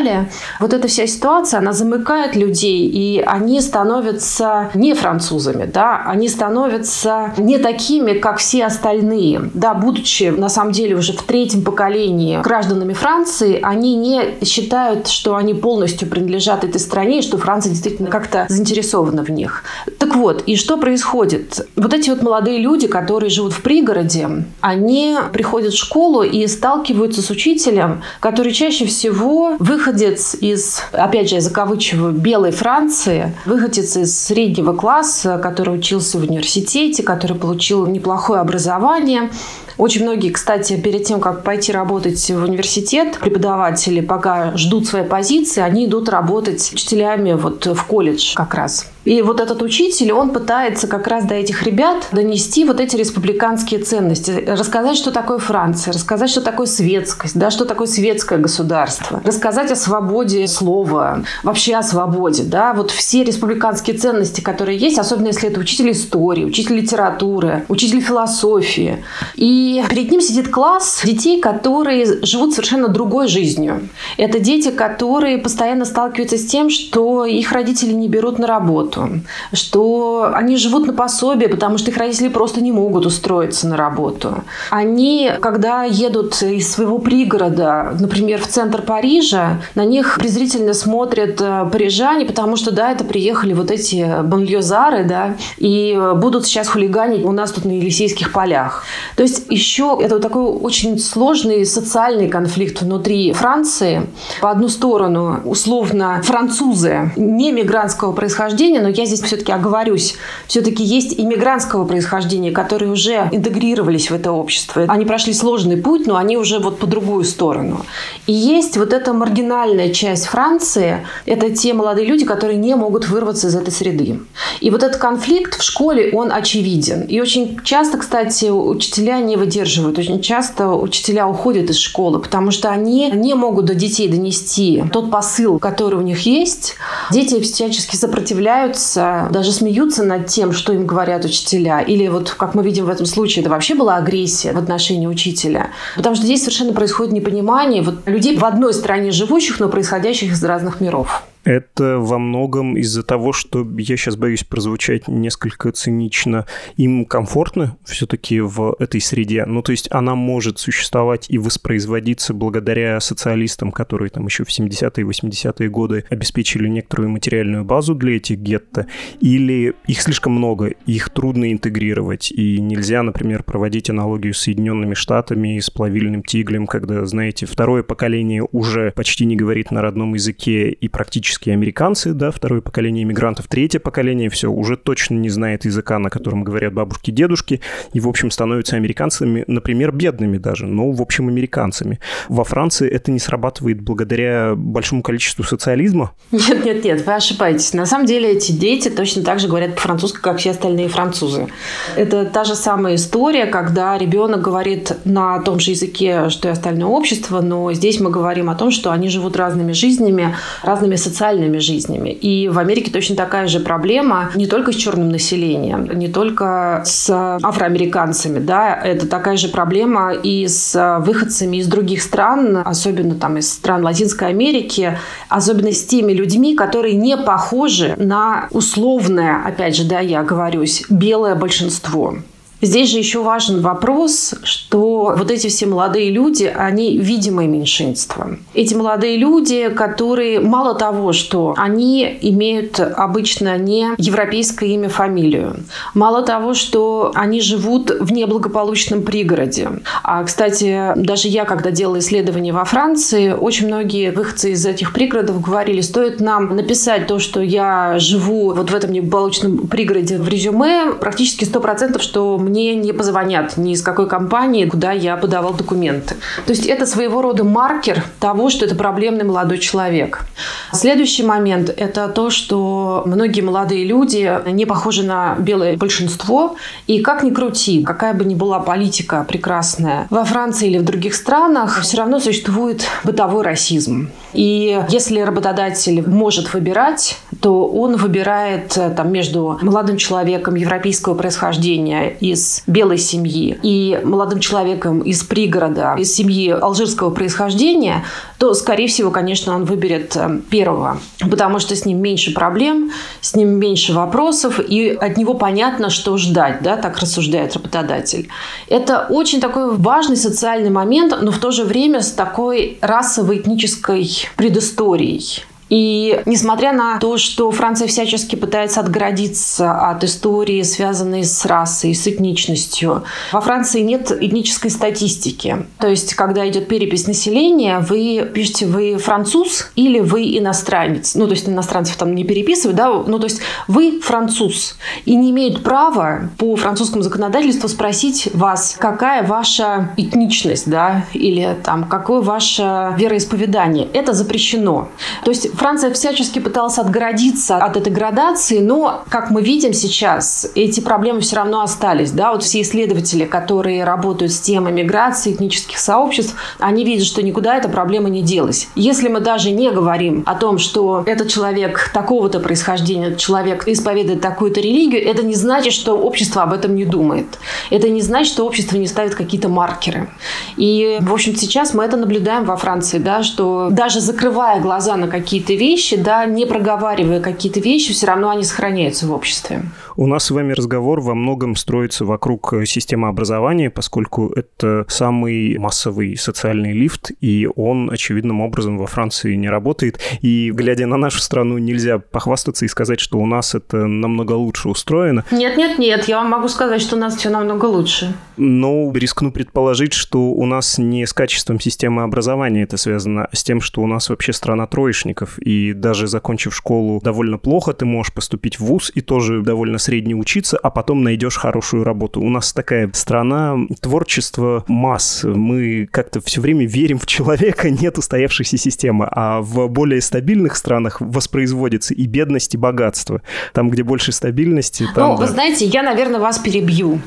Вот 0.60 0.74
эта 0.74 0.88
вся 0.88 1.08
ситуация, 1.08 1.60
она 1.60 1.74
замыкает 1.74 2.36
людей, 2.36 2.88
и 2.88 3.22
они 3.26 3.62
становятся 3.62 4.70
не 4.74 4.94
французами, 4.94 5.66
да, 5.66 6.04
они 6.06 6.30
становятся 6.30 7.34
не 7.38 7.58
такими, 7.58 8.14
как 8.14 8.38
все 8.38 8.66
остальные. 8.66 9.52
Да, 9.54 9.74
будучи 9.74 10.26
на 10.30 10.50
самом 10.50 10.72
деле 10.72 10.96
уже 10.96 11.14
в 11.14 11.24
третьем 11.24 11.64
поколении 11.64 12.42
гражданами 12.42 12.94
Франции, 12.94 13.60
они 13.62 13.96
не 13.96 14.46
считают, 14.46 15.08
что 15.08 15.36
они 15.36 15.54
полностью 15.54 16.08
принадлежат 16.08 16.64
этой 16.64 16.80
стране, 16.80 17.20
и 17.20 17.22
что 17.22 17.38
Франция 17.38 17.72
действительно 17.72 18.10
как-то 18.10 18.46
заинтересована 18.50 19.24
в 19.24 19.30
них. 19.30 19.64
Так 20.00 20.16
вот, 20.16 20.44
и 20.46 20.56
что 20.56 20.78
происходит? 20.78 21.68
Вот 21.76 21.94
эти 21.94 22.10
вот 22.10 22.22
молодые 22.22 22.60
люди, 22.60 22.88
которые 22.88 23.30
живут 23.30 23.54
в 23.54 23.62
пригороде, 23.62 24.46
они 24.62 25.18
приходят 25.34 25.74
в 25.74 25.78
школу 25.78 26.24
и 26.24 26.46
сталкиваются 26.48 27.22
с 27.22 27.30
учителем, 27.30 28.02
который 28.20 28.52
чаще 28.52 28.86
всего 28.86 29.56
выходец 29.88 30.36
из, 30.42 30.82
опять 30.92 31.30
же, 31.30 31.36
я 31.36 31.42
закавычиваю, 31.42 32.12
белой 32.12 32.52
Франции, 32.52 33.34
выходец 33.46 33.96
из 33.96 34.20
среднего 34.20 34.74
класса, 34.74 35.40
который 35.42 35.76
учился 35.76 36.20
в 36.20 36.24
университете, 36.24 37.04
который 37.04 37.38
получил 37.38 37.88
неплохое 37.88 38.42
образование, 38.42 39.30
очень 39.78 40.04
многие, 40.04 40.32
кстати, 40.32 40.76
перед 40.76 41.04
тем, 41.04 41.22
как 41.22 41.44
пойти 41.44 41.72
работать 41.72 42.20
в 42.30 42.44
университет, 42.44 43.20
преподаватели 43.22 44.02
пока 44.02 44.58
ждут 44.58 44.88
своей 44.88 45.06
позиции, 45.06 45.62
они 45.62 45.86
идут 45.86 46.10
работать 46.10 46.72
учителями 46.74 47.34
вот 47.34 47.66
в 47.66 47.84
колледж 47.84 48.34
как 48.36 48.56
раз. 48.56 48.88
И 49.08 49.22
вот 49.22 49.40
этот 49.40 49.62
учитель, 49.62 50.12
он 50.12 50.32
пытается 50.32 50.86
как 50.86 51.08
раз 51.08 51.24
до 51.24 51.34
этих 51.34 51.64
ребят 51.64 52.10
донести 52.12 52.66
вот 52.66 52.82
эти 52.82 52.98
республиканские 52.98 53.80
ценности, 53.80 54.44
рассказать, 54.46 54.98
что 54.98 55.12
такое 55.12 55.38
Франция, 55.38 55.94
рассказать, 55.94 56.30
что 56.30 56.42
такое 56.42 56.68
светскость, 56.68 57.40
да, 57.40 57.50
что 57.50 57.64
такое 57.64 57.88
светское 57.88 58.38
государство, 58.38 59.22
рассказать 59.24 59.72
о 59.72 59.78
свободе 59.78 60.46
слова, 60.50 61.24
вообще 61.42 61.78
о 61.78 61.84
свободе, 61.84 62.44
да, 62.44 62.74
вот 62.74 62.92
все 62.92 63.24
республиканские 63.24 63.98
ценности, 63.98 64.42
которые 64.42 64.78
есть, 64.78 65.00
особенно 65.00 65.28
если 65.28 65.48
это 65.48 65.62
учитель 65.62 65.92
истории, 65.92 66.44
учитель 66.44 66.76
литературы, 66.76 67.64
учитель 67.70 68.02
философии. 68.02 69.06
И 69.36 69.86
перед 69.90 70.12
ним 70.12 70.20
сидит 70.20 70.50
класс 70.50 71.00
детей, 71.06 71.40
которые 71.40 72.26
живут 72.26 72.52
совершенно 72.52 72.90
другой 72.90 73.30
жизнью. 73.30 73.88
Это 74.18 74.40
дети, 74.40 74.70
которые 74.70 75.38
постоянно 75.38 75.86
сталкиваются 75.86 76.38
с 76.38 76.46
тем, 76.46 76.70
что 76.70 77.24
их 77.24 77.54
родители 77.54 77.94
не 77.94 78.10
берут 78.10 78.38
на 78.38 78.48
работу, 78.48 78.97
работу, 78.98 79.22
что 79.54 80.32
они 80.34 80.58
живут 80.58 80.88
на 80.88 80.94
пособие, 80.94 81.50
потому 81.50 81.78
что 81.78 81.92
их 81.92 81.98
родители 81.98 82.30
просто 82.30 82.62
не 82.62 82.72
могут 82.72 83.06
устроиться 83.06 83.68
на 83.68 83.78
работу. 83.78 84.44
Они, 84.70 85.32
когда 85.42 85.84
едут 85.84 86.42
из 86.42 86.72
своего 86.72 87.00
пригорода, 87.00 87.96
например, 88.00 88.42
в 88.42 88.48
центр 88.48 88.82
Парижа, 88.82 89.62
на 89.76 89.86
них 89.86 90.18
презрительно 90.20 90.74
смотрят 90.74 91.42
э, 91.42 91.70
парижане, 91.72 92.26
потому 92.26 92.56
что, 92.56 92.72
да, 92.72 92.92
это 92.92 93.04
приехали 93.04 93.54
вот 93.54 93.72
эти 93.72 94.22
банльозары, 94.24 95.04
да, 95.04 95.36
и 95.58 95.98
будут 96.16 96.46
сейчас 96.46 96.68
хулиганить 96.68 97.24
у 97.24 97.32
нас 97.32 97.52
тут 97.52 97.66
на 97.66 97.72
Елисейских 97.72 98.32
полях. 98.32 98.84
То 99.16 99.24
есть 99.24 99.46
еще 99.50 99.98
это 100.02 100.16
вот 100.16 100.22
такой 100.22 100.44
очень 100.44 101.00
сложный 101.00 101.66
социальный 101.66 102.28
конфликт 102.28 102.82
внутри 102.82 103.34
Франции. 103.34 104.08
По 104.42 104.52
одну 104.52 104.70
сторону, 104.70 105.42
условно, 105.46 106.22
французы 106.24 107.12
не 107.16 107.52
мигрантского 107.52 108.12
происхождения, 108.12 108.82
но 108.88 108.94
я 108.94 109.06
здесь 109.06 109.22
все-таки 109.22 109.52
оговорюсь. 109.52 110.16
Все-таки 110.48 110.84
есть 110.84 111.14
иммигрантского 111.20 111.86
происхождения, 111.86 112.52
которые 112.52 112.90
уже 112.90 113.28
интегрировались 113.34 114.10
в 114.10 114.14
это 114.14 114.32
общество. 114.32 114.86
Они 114.88 115.06
прошли 115.06 115.34
сложный 115.34 115.76
путь, 115.76 116.08
но 116.08 116.16
они 116.16 116.38
уже 116.38 116.60
вот 116.60 116.80
по 116.80 116.88
другую 116.88 117.26
сторону. 117.26 117.86
И 118.28 118.34
есть 118.34 118.78
вот 118.78 118.94
эта 118.94 119.12
маргинальная 119.12 119.94
часть 119.94 120.28
Франции, 120.28 121.06
это 121.26 121.50
те 121.50 121.74
молодые 121.74 122.08
люди, 122.08 122.24
которые 122.24 122.58
не 122.58 122.76
могут 122.76 123.10
вырваться 123.10 123.48
из 123.48 123.56
этой 123.56 123.72
среды. 123.72 124.22
И 124.62 124.70
вот 124.70 124.84
этот 124.84 124.98
конфликт 124.98 125.60
в 125.60 125.64
школе, 125.64 126.12
он 126.14 126.32
очевиден. 126.32 127.02
И 127.02 127.20
очень 127.20 127.60
часто, 127.64 127.98
кстати, 127.98 128.46
учителя 128.46 129.20
не 129.20 129.36
выдерживают. 129.36 130.00
Очень 130.00 130.22
часто 130.22 130.70
учителя 130.70 131.28
уходят 131.28 131.70
из 131.70 131.78
школы, 131.78 132.20
потому 132.20 132.52
что 132.52 132.70
они 132.70 133.12
не 133.12 133.34
могут 133.34 133.66
до 133.66 133.76
детей 133.76 134.08
донести 134.08 134.84
тот 134.94 135.12
посыл, 135.12 135.60
который 135.60 135.96
у 135.96 136.02
них 136.02 136.22
есть. 136.22 136.76
Дети 137.12 137.42
всячески 137.42 137.96
сопротивляются 137.96 138.77
смеются, 138.78 139.28
даже 139.32 139.52
смеются 139.52 140.04
над 140.04 140.28
тем, 140.28 140.54
что 140.54 140.74
им 140.74 140.86
говорят 140.86 141.26
учителя. 141.26 141.82
Или 141.82 142.08
вот, 142.08 142.32
как 142.32 142.56
мы 142.56 142.64
видим 142.64 142.86
в 142.86 142.90
этом 142.90 143.06
случае, 143.06 143.42
это 143.42 143.50
вообще 143.50 143.76
была 143.76 143.98
агрессия 143.98 144.54
в 144.54 144.58
отношении 144.58 145.08
учителя. 145.08 145.72
Потому 145.96 146.16
что 146.16 146.26
здесь 146.26 146.42
совершенно 146.42 146.74
происходит 146.74 147.14
непонимание 147.14 147.82
вот 147.82 147.96
людей 148.06 148.38
в 148.38 148.46
одной 148.46 148.74
стране 148.74 149.12
живущих, 149.12 149.60
но 149.60 149.70
происходящих 149.70 150.32
из 150.32 150.44
разных 150.44 150.80
миров. 150.80 151.24
Это 151.48 151.98
во 151.98 152.20
многом 152.20 152.76
из-за 152.76 153.04
того, 153.04 153.32
что 153.32 153.66
я 153.78 153.96
сейчас 153.96 154.18
боюсь 154.18 154.44
прозвучать 154.44 155.08
несколько 155.08 155.72
цинично. 155.72 156.46
Им 156.76 157.06
комфортно 157.06 157.78
все-таки 157.86 158.42
в 158.42 158.76
этой 158.80 159.00
среде. 159.00 159.46
Ну, 159.46 159.62
то 159.62 159.72
есть 159.72 159.88
она 159.90 160.14
может 160.16 160.60
существовать 160.60 161.28
и 161.30 161.38
воспроизводиться 161.38 162.34
благодаря 162.34 163.00
социалистам, 163.00 163.72
которые 163.72 164.10
там 164.10 164.26
еще 164.26 164.44
в 164.44 164.50
70-е 164.50 165.06
и 165.06 165.08
80-е 165.08 165.70
годы 165.70 166.04
обеспечили 166.10 166.68
некоторую 166.68 167.12
материальную 167.12 167.64
базу 167.64 167.96
для 167.96 168.18
этих 168.18 168.40
гетто. 168.40 168.88
Или 169.22 169.74
их 169.88 170.02
слишком 170.02 170.34
много, 170.34 170.74
их 170.86 171.10
трудно 171.12 171.50
интегрировать. 171.54 172.30
И 172.30 172.60
нельзя, 172.60 173.04
например, 173.04 173.44
проводить 173.44 173.90
аналогию 173.90 174.34
с 174.34 174.40
Соединенными 174.40 174.96
Штатами 174.96 175.56
и 175.56 175.62
с 175.62 175.70
плавильным 175.70 176.24
тиглем, 176.24 176.68
когда, 176.68 177.06
знаете, 177.06 177.46
второе 177.46 177.84
поколение 177.84 178.46
уже 178.52 178.92
почти 178.92 179.24
не 179.24 179.38
говорит 179.38 179.72
на 179.72 179.82
родном 179.82 180.14
языке 180.14 180.72
и 180.72 180.90
практически 180.90 181.37
фактически 181.38 181.50
американцы, 181.52 182.14
да, 182.14 182.32
второе 182.32 182.62
поколение 182.62 183.04
иммигрантов, 183.04 183.48
третье 183.48 183.80
поколение 183.80 184.30
все 184.30 184.50
уже 184.50 184.76
точно 184.76 185.16
не 185.16 185.30
знает 185.30 185.66
языка, 185.66 186.00
на 186.00 186.10
котором 186.10 186.44
говорят 186.44 186.74
бабушки, 186.74 187.12
дедушки, 187.12 187.62
и, 187.94 188.00
в 188.00 188.08
общем, 188.08 188.32
становятся 188.32 188.76
американцами, 188.76 189.44
например, 189.48 189.92
бедными 189.92 190.38
даже, 190.38 190.66
но, 190.66 190.92
в 190.92 191.02
общем, 191.02 191.28
американцами. 191.28 192.00
Во 192.30 192.44
Франции 192.44 192.90
это 192.90 193.12
не 193.12 193.20
срабатывает 193.20 193.82
благодаря 193.82 194.56
большому 194.56 195.02
количеству 195.04 195.44
социализма? 195.44 196.12
Нет, 196.32 196.66
нет, 196.66 196.84
нет, 196.84 197.06
вы 197.06 197.14
ошибаетесь. 197.14 197.74
На 197.74 197.86
самом 197.86 198.06
деле 198.06 198.32
эти 198.32 198.52
дети 198.52 198.90
точно 198.90 199.24
так 199.24 199.40
же 199.40 199.48
говорят 199.48 199.76
по-французски, 199.76 200.20
как 200.22 200.38
все 200.38 200.52
остальные 200.52 200.88
французы. 200.88 201.48
Это 201.96 202.26
та 202.26 202.44
же 202.44 202.56
самая 202.56 202.96
история, 202.96 203.46
когда 203.46 203.98
ребенок 203.98 204.42
говорит 204.42 204.92
на 205.06 205.40
том 205.42 205.60
же 205.60 205.72
языке, 205.72 206.30
что 206.30 206.48
и 206.48 206.52
остальное 206.52 206.88
общество, 206.88 207.42
но 207.42 207.72
здесь 207.74 208.00
мы 208.00 208.10
говорим 208.10 208.50
о 208.50 208.56
том, 208.56 208.72
что 208.72 208.92
они 208.92 209.10
живут 209.10 209.36
разными 209.38 209.74
жизнями, 209.74 210.36
разными 210.64 210.96
социальными 210.96 211.27
жизнями. 211.60 212.10
И 212.10 212.50
в 212.50 212.60
Америке 212.60 212.92
точно 212.92 213.16
такая 213.16 213.48
же 213.48 213.60
проблема 213.60 214.32
не 214.36 214.48
только 214.48 214.72
с 214.72 214.76
черным 214.76 215.10
населением, 215.10 215.90
не 215.98 216.08
только 216.08 216.84
с 216.86 217.10
афроамериканцами, 217.44 218.40
да, 218.40 218.76
это 218.76 219.08
такая 219.08 219.38
же 219.38 219.50
проблема 219.50 220.14
и 220.14 220.48
с 220.48 221.00
выходцами 221.00 221.58
из 221.58 221.68
других 221.68 222.02
стран, 222.02 222.62
особенно 222.64 223.16
там 223.16 223.38
из 223.38 223.52
стран 223.52 223.84
Латинской 223.84 224.30
Америки, 224.30 224.98
особенно 225.30 225.72
с 225.72 225.84
теми 225.86 226.14
людьми, 226.14 226.56
которые 226.56 226.96
не 226.96 227.18
похожи 227.18 227.96
на 227.98 228.48
условное, 228.52 229.44
опять 229.46 229.76
же, 229.76 229.84
да, 229.84 230.00
я 230.00 230.24
говорюсь, 230.24 230.84
белое 230.90 231.36
большинство. 231.36 232.16
Здесь 232.60 232.90
же 232.90 232.98
еще 232.98 233.22
важен 233.22 233.62
вопрос, 233.62 234.34
что 234.44 235.14
вот 235.16 235.30
эти 235.30 235.48
все 235.48 235.68
молодые 235.68 236.10
люди, 236.10 236.46
они 236.46 236.98
видимое 236.98 237.46
меньшинство. 237.46 238.26
Эти 238.56 238.74
молодые 238.74 239.18
люди, 239.18 239.70
которые 239.70 240.40
мало 240.40 240.74
того, 240.74 241.14
что 241.14 241.54
они 241.56 242.18
имеют 242.22 242.80
обычно 242.80 243.58
не 243.60 243.90
европейское 244.00 244.70
имя, 244.70 244.90
фамилию, 244.90 245.58
мало 245.94 246.24
того, 246.24 246.56
что 246.56 247.12
они 247.14 247.42
живут 247.42 247.92
в 247.92 248.12
неблагополучном 248.12 249.04
пригороде. 249.04 249.70
А, 250.04 250.24
кстати, 250.24 250.94
даже 250.96 251.28
я, 251.28 251.46
когда 251.46 251.70
делала 251.70 252.00
исследования 252.00 252.54
во 252.54 252.66
Франции, 252.66 253.34
очень 253.34 253.68
многие 253.68 254.12
выходцы 254.12 254.54
из 254.54 254.66
этих 254.66 254.94
пригородов 254.94 255.42
говорили, 255.42 255.82
стоит 255.82 256.20
нам 256.20 256.56
написать 256.56 257.06
то, 257.06 257.20
что 257.20 257.40
я 257.40 258.00
живу 258.00 258.54
вот 258.54 258.72
в 258.72 258.76
этом 258.76 258.92
неблагополучном 258.92 259.68
пригороде 259.68 260.18
в 260.18 260.28
резюме, 260.28 260.94
практически 261.00 261.44
100%, 261.44 262.02
что 262.02 262.40
мне 262.48 262.76
не 262.76 262.94
позвонят 262.94 263.58
ни 263.58 263.74
из 263.74 263.82
какой 263.82 264.08
компании, 264.08 264.66
куда 264.66 264.92
я 264.92 265.18
подавал 265.18 265.54
документы. 265.54 266.16
То 266.46 266.52
есть 266.52 266.66
это 266.66 266.86
своего 266.86 267.22
рода 267.22 267.44
маркер 267.44 268.04
того, 268.20 268.50
что 268.50 268.66
это 268.66 268.76
проблемный 268.76 269.24
молодой 269.24 269.58
человек. 269.58 270.26
Следующий 270.72 271.24
момент– 271.24 271.74
это 271.78 272.08
то, 272.08 272.30
что 272.30 273.04
многие 273.06 273.42
молодые 273.42 273.86
люди 273.86 274.40
не 274.50 274.66
похожи 274.66 275.04
на 275.04 275.36
белое 275.40 275.78
большинство. 275.78 276.56
И 276.88 277.02
как 277.02 277.24
ни 277.24 277.32
крути, 277.32 277.84
какая 277.84 278.14
бы 278.14 278.26
ни 278.26 278.36
была 278.36 278.60
политика 278.60 279.26
прекрасная 279.28 280.08
во 280.10 280.24
Франции 280.24 280.68
или 280.68 280.78
в 280.78 280.84
других 280.84 281.16
странах, 281.16 281.82
все 281.82 281.98
равно 281.98 282.20
существует 282.20 282.86
бытовой 283.04 283.44
расизм. 283.44 284.10
И 284.34 284.80
если 284.90 285.20
работодатель 285.22 286.08
может 286.08 286.54
выбирать, 286.54 287.18
то 287.42 287.68
он 287.68 287.96
выбирает 287.96 288.78
э, 288.78 288.90
там, 288.90 289.12
между 289.12 289.58
молодым 289.62 289.98
человеком 289.98 290.56
европейского 290.56 291.16
происхождения 291.16 292.16
из 292.38 292.64
белой 292.68 293.00
семьи 293.00 293.60
и 293.64 294.00
молодым 294.04 294.40
человеком 294.40 295.02
из 295.02 295.24
пригорода, 295.24 295.96
из 295.98 296.14
семьи 296.14 296.50
алжирского 296.50 297.10
происхождения, 297.10 298.06
то, 298.38 298.54
скорее 298.54 298.88
всего, 298.88 299.10
конечно, 299.10 299.56
он 299.56 299.66
выберет 299.66 300.16
э, 300.16 300.40
первого, 300.50 301.00
потому 301.32 301.60
что 301.60 301.76
с 301.76 301.86
ним 301.86 302.00
меньше 302.00 302.34
проблем, 302.34 302.92
с 303.22 303.36
ним 303.36 303.50
меньше 303.58 303.94
вопросов, 303.94 304.60
и 304.60 304.90
от 304.90 305.18
него 305.18 305.34
понятно, 305.34 305.90
что 305.90 306.18
ждать, 306.18 306.62
да, 306.62 306.78
так 306.78 307.00
рассуждает 307.00 307.56
работодатель. 307.56 308.30
Это 308.70 309.08
очень 309.10 309.42
такой 309.42 309.76
важный 309.76 310.18
социальный 310.18 310.70
момент, 310.70 311.18
но 311.22 311.32
в 311.32 311.40
то 311.40 311.52
же 311.52 311.64
время 311.64 312.02
с 312.02 312.12
такой 312.12 312.78
расово-этнической 312.82 314.30
предысторией. 314.36 315.44
И 315.70 316.22
несмотря 316.26 316.72
на 316.72 316.98
то, 317.00 317.18
что 317.18 317.52
Франция 317.52 317.88
всячески 317.88 318.36
пытается 318.36 318.80
отгородиться 318.80 319.72
от 319.72 320.04
истории, 320.04 320.62
связанной 320.62 321.24
с 321.24 321.46
расой, 321.46 321.94
с 321.94 322.08
этничностью, 322.08 323.04
во 323.32 323.42
Франции 323.42 323.82
нет 323.82 324.12
этнической 324.12 324.72
статистики. 324.72 325.66
То 325.80 325.88
есть, 325.88 326.14
когда 326.14 326.48
идет 326.48 326.68
перепись 326.68 327.08
населения, 327.08 327.80
вы 327.80 328.30
пишете, 328.34 328.66
вы 328.66 328.98
француз 328.98 329.72
или 329.76 330.00
вы 330.00 330.38
иностранец. 330.38 331.16
Ну, 331.16 331.26
то 331.26 331.34
есть, 331.34 331.50
иностранцев 331.50 331.96
там 331.98 332.16
не 332.16 332.24
переписывают, 332.24 332.78
да, 332.78 332.90
ну, 332.90 333.20
то 333.20 333.26
есть, 333.26 333.42
вы 333.68 334.00
француз. 334.00 334.78
И 335.06 335.16
не 335.16 335.32
имеют 335.32 335.64
права 335.64 336.30
по 336.38 336.56
французскому 336.56 337.04
законодательству 337.04 337.68
спросить 337.68 338.30
вас, 338.34 338.76
какая 338.80 339.24
ваша 339.24 339.90
этничность, 339.98 340.70
да, 340.70 341.06
или 341.14 341.58
там, 341.64 341.86
какое 341.86 342.22
ваше 342.22 342.94
вероисповедание. 342.98 343.88
Это 343.94 344.14
запрещено. 344.14 344.90
То 345.24 345.32
есть, 345.32 345.57
Франция 345.58 345.92
всячески 345.92 346.38
пыталась 346.38 346.78
отгородиться 346.78 347.58
от 347.58 347.78
этой 347.78 347.92
градации, 347.92 348.60
но, 348.60 349.04
как 349.10 349.32
мы 349.32 349.42
видим 349.42 349.74
сейчас, 349.74 350.48
эти 350.54 350.82
проблемы 350.82 351.22
все 351.22 351.38
равно 351.38 351.62
остались. 351.62 352.12
Да? 352.12 352.32
Вот 352.32 352.44
все 352.44 352.62
исследователи, 352.62 353.26
которые 353.26 353.84
работают 353.84 354.32
с 354.32 354.40
темой 354.40 354.72
миграции, 354.72 355.34
этнических 355.34 355.80
сообществ, 355.80 356.36
они 356.60 356.86
видят, 356.86 357.08
что 357.08 357.24
никуда 357.24 357.58
эта 357.58 357.70
проблема 357.70 358.10
не 358.10 358.22
делась. 358.22 358.68
Если 358.76 359.08
мы 359.08 359.20
даже 359.20 359.50
не 359.50 359.72
говорим 359.72 360.22
о 360.28 360.36
том, 360.36 360.60
что 360.60 361.02
этот 361.08 361.30
человек 361.30 361.90
такого-то 361.92 362.40
происхождения, 362.40 363.08
этот 363.08 363.20
человек 363.20 363.68
исповедует 363.68 364.22
такую-то 364.22 364.62
религию, 364.62 365.04
это 365.04 365.24
не 365.24 365.34
значит, 365.34 365.74
что 365.74 365.98
общество 365.98 366.44
об 366.44 366.54
этом 366.54 366.76
не 366.76 366.86
думает. 366.86 367.40
Это 367.72 367.90
не 367.90 368.02
значит, 368.02 368.32
что 368.32 368.46
общество 368.46 368.78
не 368.78 368.86
ставит 368.86 369.16
какие-то 369.16 369.50
маркеры. 369.50 370.08
И, 370.56 371.00
в 371.02 371.12
общем, 371.12 371.36
сейчас 371.36 371.74
мы 371.74 371.84
это 371.84 371.98
наблюдаем 371.98 372.46
во 372.46 372.58
Франции, 372.58 373.00
да, 373.00 373.24
что 373.24 373.70
даже 373.72 374.02
закрывая 374.02 374.62
глаза 374.62 374.96
на 374.96 375.08
какие-то 375.08 375.47
какие-то 375.48 375.64
вещи, 375.64 375.96
да, 375.96 376.26
не 376.26 376.46
проговаривая 376.46 377.22
какие-то 377.22 377.62
вещи, 377.62 377.94
все 377.94 378.08
равно 378.08 378.30
они 378.30 378.44
сохраняются 378.44 379.08
в 379.08 379.14
обществе. 379.14 379.62
У 380.00 380.06
нас 380.06 380.26
с 380.26 380.32
вами 380.32 380.54
разговор 380.54 381.02
во 381.02 381.16
многом 381.16 381.56
строится 381.56 382.06
вокруг 382.06 382.54
э, 382.54 382.68
системы 382.68 383.08
образования, 383.08 383.72
поскольку 383.72 384.30
это 384.30 384.86
самый 384.88 385.58
массовый 385.58 386.16
социальный 386.18 386.72
лифт, 386.72 387.10
и 387.20 387.50
он 387.56 387.90
очевидным 387.90 388.42
образом 388.42 388.78
во 388.78 388.86
Франции 388.86 389.34
не 389.34 389.50
работает. 389.50 390.00
И, 390.22 390.52
глядя 390.52 390.86
на 390.86 390.98
нашу 390.98 391.18
страну, 391.20 391.58
нельзя 391.58 391.98
похвастаться 391.98 392.64
и 392.64 392.68
сказать, 392.68 393.00
что 393.00 393.18
у 393.18 393.26
нас 393.26 393.56
это 393.56 393.88
намного 393.88 394.34
лучше 394.34 394.70
устроено. 394.70 395.26
Нет, 395.32 395.58
нет, 395.58 395.80
нет, 395.80 396.08
я 396.08 396.18
вам 396.18 396.30
могу 396.30 396.48
сказать, 396.48 396.84
что 396.84 396.96
у 396.96 397.00
нас 397.00 397.16
все 397.16 397.32
намного 397.32 397.66
лучше. 397.66 398.16
Но 398.38 398.92
рискну 398.94 399.32
предположить, 399.32 399.94
что 399.94 400.30
у 400.30 400.46
нас 400.46 400.78
не 400.78 401.08
с 401.08 401.14
качеством 401.14 401.60
системы 401.60 402.04
образования 402.04 402.62
это 402.62 402.78
связано, 402.78 403.26
а 403.26 403.36
с 403.36 403.44
тем, 403.44 403.62
что 403.62 403.82
у 403.82 403.88
нас 403.88 404.10
вообще 404.10 404.32
страна 404.32 404.68
троечников, 404.68 405.40
и 405.40 405.74
даже 405.74 406.06
закончив 406.06 406.56
школу 406.56 407.02
довольно 407.04 407.40
плохо, 407.40 407.74
ты 407.74 407.86
можешь 407.86 408.14
поступить 408.14 408.60
в 408.60 408.66
ВУЗ 408.66 408.92
и 408.94 409.02
тоже 409.02 409.42
довольно 409.42 409.80
средний 409.88 410.16
учиться, 410.16 410.58
а 410.62 410.70
потом 410.70 411.02
найдешь 411.02 411.38
хорошую 411.38 411.86
работу. 411.86 412.20
У 412.20 412.30
нас 412.30 412.52
такая 412.52 412.92
страна 412.94 413.56
творчества 413.80 414.66
масс. 414.68 415.24
Мы 415.24 415.88
как-то 415.90 416.20
все 416.20 416.42
время 416.42 416.66
верим 416.66 417.00
в 417.00 417.06
человека, 417.06 417.70
нет 417.84 417.98
устоявшейся 417.98 418.58
системы. 418.58 419.08
А 419.10 419.40
в 419.40 419.70
более 419.70 420.02
стабильных 420.02 420.58
странах 420.58 421.00
воспроизводится 421.00 421.94
и 421.94 422.06
бедность, 422.06 422.54
и 422.54 422.58
богатство. 422.58 423.22
Там, 423.54 423.70
где 423.70 423.84
больше 423.84 424.12
стабильности, 424.12 424.86
там... 424.94 425.12
Ну, 425.12 425.18
да. 425.18 425.26
вы 425.26 425.32
знаете, 425.32 425.66
я, 425.66 425.84
наверное, 425.84 426.20
вас 426.20 426.38
перебью. 426.38 427.00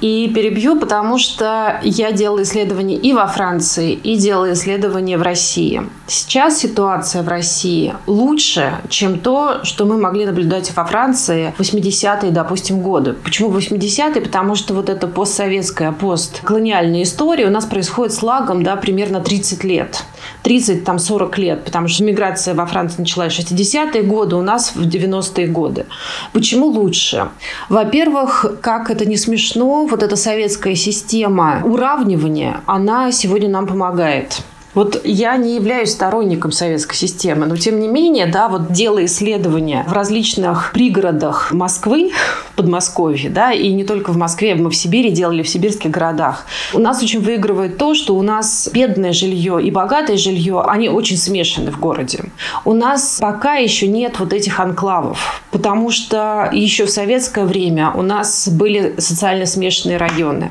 И 0.00 0.30
перебью, 0.32 0.78
потому 0.78 1.18
что 1.18 1.80
я 1.82 2.12
делала 2.12 2.44
исследования 2.44 2.96
и 2.96 3.12
во 3.12 3.26
Франции, 3.26 3.92
и 3.92 4.16
делала 4.16 4.52
исследования 4.52 5.18
в 5.18 5.22
России. 5.22 5.82
Сейчас 6.06 6.58
ситуация 6.58 7.22
в 7.24 7.28
России 7.28 7.92
лучше, 8.06 8.74
чем 8.88 9.18
то, 9.18 9.64
что 9.64 9.84
мы 9.84 9.98
могли 9.98 10.26
наблюдать 10.26 10.72
во 10.76 10.84
Франции 10.84 11.52
в 11.56 11.58
80 11.58 12.03
80-е, 12.04 12.30
допустим, 12.30 12.80
годы. 12.80 13.12
Почему 13.12 13.50
80-е? 13.50 14.20
Потому 14.20 14.54
что 14.54 14.74
вот 14.74 14.88
эта 14.88 15.06
постсоветская, 15.06 15.92
постколониальная 15.92 17.02
история 17.02 17.46
у 17.46 17.50
нас 17.50 17.64
происходит 17.64 18.12
с 18.12 18.22
лагом 18.22 18.62
да, 18.62 18.76
примерно 18.76 19.20
30 19.20 19.64
лет. 19.64 20.04
30, 20.42 20.84
там 20.84 20.98
40 20.98 21.38
лет, 21.38 21.64
потому 21.64 21.88
что 21.88 22.04
миграция 22.04 22.54
во 22.54 22.66
Франции 22.66 23.00
началась 23.00 23.34
в 23.34 23.38
60-е 23.38 24.02
годы, 24.02 24.36
у 24.36 24.42
нас 24.42 24.74
в 24.74 24.86
90-е 24.86 25.46
годы. 25.46 25.86
Почему 26.32 26.66
лучше? 26.66 27.28
Во-первых, 27.68 28.46
как 28.60 28.90
это 28.90 29.06
не 29.06 29.16
смешно, 29.16 29.86
вот 29.86 30.02
эта 30.02 30.16
советская 30.16 30.74
система 30.74 31.62
уравнивания, 31.64 32.60
она 32.66 33.12
сегодня 33.12 33.48
нам 33.48 33.66
помогает. 33.66 34.42
Вот 34.74 35.00
я 35.04 35.36
не 35.36 35.54
являюсь 35.54 35.92
сторонником 35.92 36.50
советской 36.50 36.96
системы, 36.96 37.46
но 37.46 37.56
тем 37.56 37.78
не 37.78 37.88
менее, 37.88 38.26
да, 38.26 38.48
вот 38.48 38.72
делая 38.72 39.04
исследования 39.04 39.84
в 39.88 39.92
различных 39.92 40.72
пригородах 40.72 41.52
Москвы, 41.52 42.10
Подмосковье, 42.56 43.30
да, 43.30 43.52
и 43.52 43.72
не 43.72 43.84
только 43.84 44.12
в 44.12 44.16
Москве, 44.16 44.54
мы 44.54 44.70
в 44.70 44.76
Сибири 44.76 45.10
делали, 45.10 45.42
в 45.42 45.48
сибирских 45.48 45.90
городах, 45.90 46.46
у 46.72 46.78
нас 46.78 47.02
очень 47.02 47.20
выигрывает 47.20 47.78
то, 47.78 47.94
что 47.94 48.16
у 48.16 48.22
нас 48.22 48.68
бедное 48.72 49.12
жилье 49.12 49.60
и 49.62 49.70
богатое 49.70 50.16
жилье, 50.16 50.62
они 50.66 50.88
очень 50.88 51.16
смешаны 51.16 51.70
в 51.70 51.78
городе. 51.78 52.24
У 52.64 52.72
нас 52.72 53.18
пока 53.20 53.54
еще 53.54 53.86
нет 53.86 54.18
вот 54.18 54.32
этих 54.32 54.58
анклавов, 54.58 55.42
потому 55.50 55.90
что 55.90 56.48
еще 56.52 56.86
в 56.86 56.90
советское 56.90 57.44
время 57.44 57.92
у 57.92 58.02
нас 58.02 58.48
были 58.48 58.94
социально 58.98 59.46
смешанные 59.46 59.98
районы. 59.98 60.50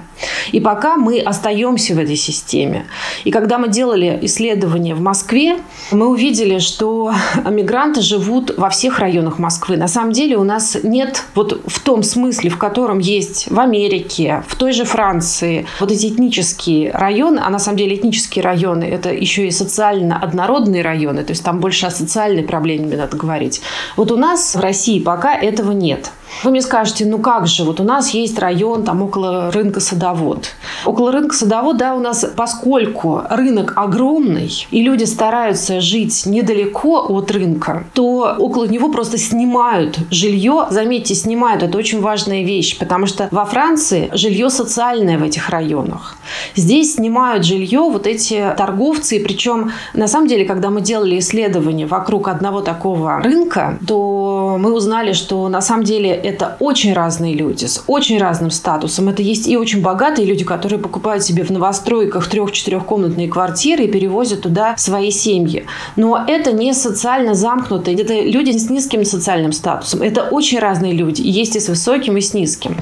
И 0.52 0.60
пока 0.60 0.96
мы 0.96 1.20
остаемся 1.20 1.94
в 1.94 2.00
этой 2.00 2.16
системе. 2.16 2.86
И 3.24 3.32
когда 3.32 3.58
мы 3.58 3.68
делали 3.68 4.13
исследования 4.22 4.96
в 4.96 5.02
Москве, 5.02 5.60
мы 5.92 6.08
увидели, 6.08 6.60
что 6.60 7.14
мигранты 7.50 8.02
живут 8.02 8.58
во 8.58 8.70
всех 8.70 9.00
районах 9.00 9.40
Москвы. 9.40 9.78
На 9.78 9.88
самом 9.88 10.12
деле 10.12 10.38
у 10.38 10.44
нас 10.44 10.78
нет 10.84 11.24
вот 11.36 11.62
в 11.66 11.80
том 11.80 12.04
смысле, 12.04 12.50
в 12.50 12.58
котором 12.58 13.00
есть 13.00 13.50
в 13.50 13.60
Америке, 13.60 14.44
в 14.48 14.56
той 14.56 14.72
же 14.74 14.86
Франции, 14.86 15.66
вот 15.80 15.92
эти 15.92 16.08
этнические 16.08 16.92
районы, 16.92 17.42
а 17.44 17.50
на 17.50 17.60
самом 17.60 17.78
деле 17.78 17.96
этнические 17.96 18.44
районы– 18.44 18.84
это 18.92 19.14
еще 19.14 19.48
и 19.48 19.52
социально 19.52 20.18
однородные 20.18 20.82
районы, 20.82 21.24
то 21.24 21.32
есть 21.32 21.44
там 21.44 21.60
больше 21.60 21.86
о 21.86 21.92
социальной 21.92 22.44
проблеме 22.44 22.96
надо 22.96 23.18
говорить. 23.18 23.62
Вот 23.96 24.12
у 24.12 24.18
нас 24.18 24.56
в 24.56 24.60
России 24.60 25.00
пока 25.00 25.36
этого 25.36 25.72
нет. 25.72 26.12
Вы 26.44 26.52
мне 26.52 26.62
скажете, 26.62 27.06
ну 27.06 27.20
как 27.20 27.48
же, 27.48 27.64
вот 27.64 27.80
у 27.80 27.84
нас 27.84 28.10
есть 28.10 28.38
район 28.40 28.84
там 28.84 29.02
около 29.02 29.52
рынка 29.52 29.80
Садовод. 29.80 30.48
Около 30.86 31.12
рынка 31.12 31.36
Садовод, 31.36 31.78
да, 31.78 31.96
у 31.96 32.00
нас, 32.00 32.26
поскольку 32.36 33.22
рынок 33.30 33.74
огромный, 33.76 34.52
и 34.72 34.82
люди 34.82 35.06
стараются 35.06 35.80
жить 35.80 36.26
недалеко 36.26 37.06
от 37.08 37.32
рынка, 37.32 37.86
то 37.94 38.36
около 38.38 38.66
него 38.66 38.90
просто 38.90 39.18
снимают 39.18 39.98
жилье. 40.10 40.68
Заметьте, 40.70 41.16
снимают, 41.16 41.64
это 41.64 41.78
очень 41.78 42.02
важная 42.02 42.44
вещь, 42.44 42.78
потому 42.78 43.06
что 43.06 43.28
во 43.32 43.46
Франции 43.46 44.10
жилье 44.14 44.50
социальное 44.50 45.18
в 45.18 45.24
этих 45.24 45.50
районах. 45.50 46.18
Здесь 46.56 46.96
снимают 46.96 47.46
жилье 47.46 47.82
вот 47.82 48.08
эти 48.08 48.54
торговцы, 48.58 49.20
причем 49.24 49.72
на 49.94 50.08
самом 50.08 50.28
деле, 50.28 50.46
когда 50.46 50.70
мы 50.70 50.82
делали 50.82 51.20
исследования 51.20 51.86
вокруг 51.86 52.28
одного 52.28 52.62
такого 52.62 53.20
рынка, 53.22 53.78
то 53.88 54.58
мы 54.60 54.74
узнали, 54.74 55.14
что 55.14 55.48
на 55.48 55.62
самом 55.62 55.84
деле 55.84 56.13
это 56.14 56.58
очень 56.60 56.94
разные 56.94 57.34
люди 57.34 57.66
с 57.66 57.84
очень 57.88 58.20
разным 58.20 58.52
статусом. 58.52 59.10
Это 59.10 59.22
есть 59.22 59.48
и 59.48 59.58
очень 59.58 59.82
богатые 59.82 60.28
люди, 60.28 60.44
которые 60.44 60.80
покупают 60.80 61.24
себе 61.24 61.44
в 61.44 61.50
новостройках 61.50 62.28
трех-четырехкомнатные 62.28 63.28
квартиры 63.28 63.86
и 63.86 63.92
перевозят 63.92 64.42
туда 64.42 64.76
свои 64.78 65.12
семьи. 65.12 65.66
Но 65.96 66.24
это 66.28 66.52
не 66.52 66.74
социально 66.74 67.34
замкнутые, 67.34 68.00
это 68.00 68.14
люди 68.14 68.58
с 68.58 68.70
низким 68.70 69.06
социальным 69.06 69.52
статусом. 69.52 70.02
Это 70.02 70.24
очень 70.24 70.60
разные 70.60 70.94
люди. 70.94 71.22
Есть 71.22 71.56
и 71.56 71.60
с 71.60 71.70
высоким, 71.70 72.18
и 72.18 72.22
с 72.22 72.34
низким. 72.34 72.78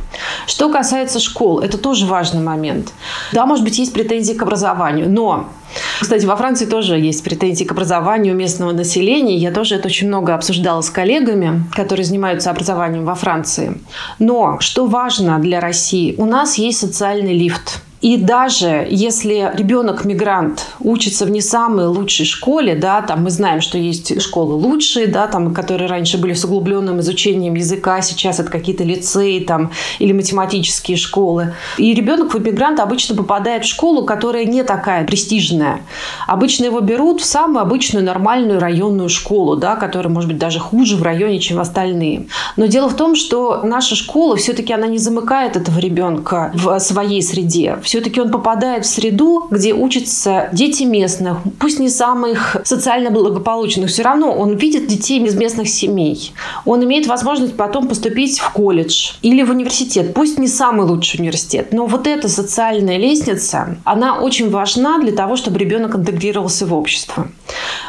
Что 0.48 0.70
касается 0.70 1.20
школ, 1.20 1.60
это 1.60 1.78
тоже 1.78 2.06
важный 2.06 2.42
момент. 2.42 2.94
Да, 3.32 3.46
может 3.46 3.64
быть, 3.64 3.78
есть 3.78 3.94
претензии 3.94 4.34
к 4.34 4.42
образованию, 4.42 5.10
но 5.10 5.50
кстати, 6.00 6.26
во 6.26 6.36
Франции 6.36 6.66
тоже 6.66 7.00
есть 7.00 7.24
претензии 7.24 7.64
к 7.64 7.72
образованию 7.72 8.36
местного 8.36 8.72
населения. 8.72 9.36
Я 9.38 9.52
тоже 9.52 9.76
это 9.76 9.88
очень 9.88 10.08
много 10.08 10.34
обсуждала 10.34 10.82
с 10.82 10.90
коллегами, 10.90 11.64
которые 11.74 12.06
занимаются 12.06 12.50
образованием 12.50 13.06
во 13.06 13.16
Франции. 13.16 13.78
Но 14.20 14.60
что 14.60 14.88
важно 14.88 15.40
для 15.40 15.60
России, 15.60 16.16
у 16.18 16.26
нас 16.26 16.58
есть 16.58 16.80
социальный 16.80 17.38
лифт. 17.38 17.82
И 18.02 18.18
даже 18.18 18.88
если 18.90 19.52
ребенок-мигрант 19.54 20.66
учится 20.80 21.26
в 21.26 21.30
не 21.30 21.40
самой 21.40 21.86
лучшей 21.86 22.26
школе, 22.26 22.76
да, 22.76 23.04
там 23.04 23.24
мы 23.24 23.30
знаем, 23.30 23.62
что 23.62 23.78
есть 23.78 24.20
школы 24.22 24.56
лучшие, 24.56 25.06
да, 25.06 25.28
там, 25.28 25.54
которые 25.54 25.88
раньше 25.88 26.18
были 26.18 26.34
с 26.34 26.44
углубленным 26.44 27.00
изучением 27.00 27.54
языка, 27.54 28.02
сейчас 28.02 28.40
это 28.40 28.50
какие-то 28.50 28.84
лицеи 28.84 29.40
там, 29.40 29.72
или 30.00 30.14
математические 30.14 30.98
школы. 30.98 31.54
И 31.78 31.94
ребенок-мигрант 31.94 32.80
обычно 32.80 33.16
попадает 33.16 33.66
в 33.66 33.68
школу, 33.68 34.04
которая 34.04 34.46
не 34.46 34.64
такая 34.64 35.06
престижная. 35.06 35.82
Обычно 36.26 36.66
его 36.66 36.80
берут 36.80 37.22
в 37.22 37.26
самую 37.26 37.62
обычную 37.62 38.04
нормальную 38.04 38.60
районную 38.60 39.10
школу, 39.10 39.56
да, 39.56 39.76
которая, 39.76 40.12
может 40.12 40.28
быть, 40.28 40.40
даже 40.40 40.60
хуже 40.60 40.96
в 40.96 41.04
районе, 41.04 41.40
чем 41.40 41.60
остальные. 41.60 42.28
Но 42.58 42.66
дело 42.66 42.90
в 42.90 42.96
том, 42.96 43.16
что 43.16 43.62
наша 43.64 43.96
школа 43.96 44.38
все-таки 44.38 44.74
она 44.74 44.88
не 44.88 44.98
замыкает 44.98 45.56
этого 45.56 45.78
ребенка 45.78 46.52
в 46.56 46.80
своей 46.80 47.22
среде 47.22 47.78
все-таки 47.92 48.22
он 48.22 48.32
попадает 48.32 48.86
в 48.86 48.88
среду, 48.88 49.48
где 49.52 49.74
учатся 49.74 50.48
дети 50.54 50.84
местных, 50.84 51.40
пусть 51.60 51.78
не 51.78 51.90
самых 51.90 52.56
социально 52.64 53.12
благополучных, 53.12 53.90
все 53.90 54.04
равно 54.04 54.32
он 54.32 54.56
видит 54.56 54.88
детей 54.88 55.22
из 55.22 55.36
местных 55.36 55.68
семей. 55.68 56.32
Он 56.64 56.82
имеет 56.86 57.08
возможность 57.08 57.58
потом 57.58 57.90
поступить 57.90 58.40
в 58.40 58.50
колледж 58.54 59.16
или 59.22 59.44
в 59.44 59.50
университет, 59.50 60.14
пусть 60.14 60.40
не 60.40 60.48
самый 60.48 60.88
лучший 60.88 61.20
университет, 61.20 61.74
но 61.74 61.86
вот 61.86 62.08
эта 62.08 62.30
социальная 62.30 62.98
лестница, 62.98 63.76
она 63.84 64.22
очень 64.22 64.50
важна 64.50 64.98
для 65.00 65.12
того, 65.12 65.36
чтобы 65.36 65.60
ребенок 65.60 65.94
интегрировался 65.94 66.66
в 66.66 66.74
общество. 66.74 67.28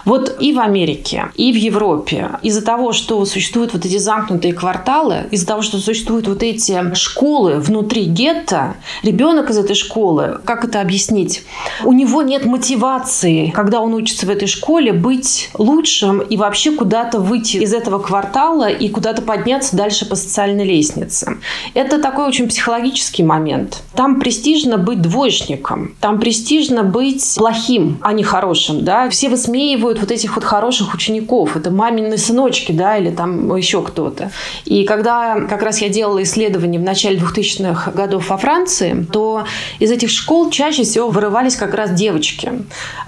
Вот 0.04 0.36
и 0.40 0.52
в 0.52 0.58
Америке, 0.58 1.26
и 1.36 1.52
в 1.52 1.56
Европе 1.56 2.30
из-за 2.42 2.62
того, 2.62 2.90
что 2.92 3.24
существуют 3.24 3.72
вот 3.72 3.86
эти 3.86 3.98
замкнутые 3.98 4.52
кварталы, 4.52 5.26
из-за 5.30 5.46
того, 5.46 5.62
что 5.62 5.78
существуют 5.78 6.26
вот 6.26 6.42
эти 6.42 6.92
школы 6.96 7.60
внутри 7.60 8.06
гетто, 8.06 8.74
ребенок 9.04 9.50
из 9.50 9.58
этой 9.58 9.76
школы 9.76 9.91
школы. 9.92 10.40
Как 10.46 10.64
это 10.64 10.80
объяснить? 10.80 11.42
У 11.84 11.92
него 11.92 12.22
нет 12.22 12.46
мотивации, 12.46 13.50
когда 13.50 13.80
он 13.80 13.92
учится 13.92 14.26
в 14.26 14.30
этой 14.30 14.48
школе, 14.48 14.92
быть 14.92 15.50
лучшим 15.58 16.20
и 16.20 16.36
вообще 16.38 16.72
куда-то 16.72 17.20
выйти 17.20 17.58
из 17.58 17.74
этого 17.74 17.98
квартала 17.98 18.70
и 18.70 18.88
куда-то 18.88 19.20
подняться 19.20 19.76
дальше 19.76 20.08
по 20.08 20.16
социальной 20.16 20.64
лестнице. 20.64 21.36
Это 21.74 22.00
такой 22.00 22.26
очень 22.26 22.48
психологический 22.48 23.22
момент. 23.22 23.82
Там 23.94 24.18
престижно 24.18 24.78
быть 24.78 25.02
двоечником, 25.02 25.94
там 26.00 26.18
престижно 26.18 26.82
быть 26.82 27.34
плохим, 27.36 27.98
а 28.00 28.14
не 28.14 28.22
хорошим. 28.22 28.84
Да? 28.84 29.10
Все 29.10 29.28
высмеивают 29.28 30.00
вот 30.00 30.10
этих 30.10 30.36
вот 30.36 30.44
хороших 30.44 30.94
учеников. 30.94 31.54
Это 31.56 31.70
мамины 31.70 32.16
сыночки, 32.16 32.72
да, 32.72 32.96
или 32.96 33.10
там 33.10 33.54
еще 33.54 33.82
кто-то. 33.82 34.30
И 34.64 34.84
когда 34.84 35.38
как 35.40 35.62
раз 35.62 35.82
я 35.82 35.90
делала 35.90 36.22
исследование 36.22 36.80
в 36.80 36.84
начале 36.84 37.18
2000-х 37.18 37.90
годов 37.90 38.30
во 38.30 38.38
Франции, 38.38 39.06
то 39.12 39.44
из 39.82 39.90
этих 39.90 40.10
школ 40.10 40.48
чаще 40.48 40.84
всего 40.84 41.08
вырывались 41.08 41.56
как 41.56 41.74
раз 41.74 41.90
девочки. 41.90 42.52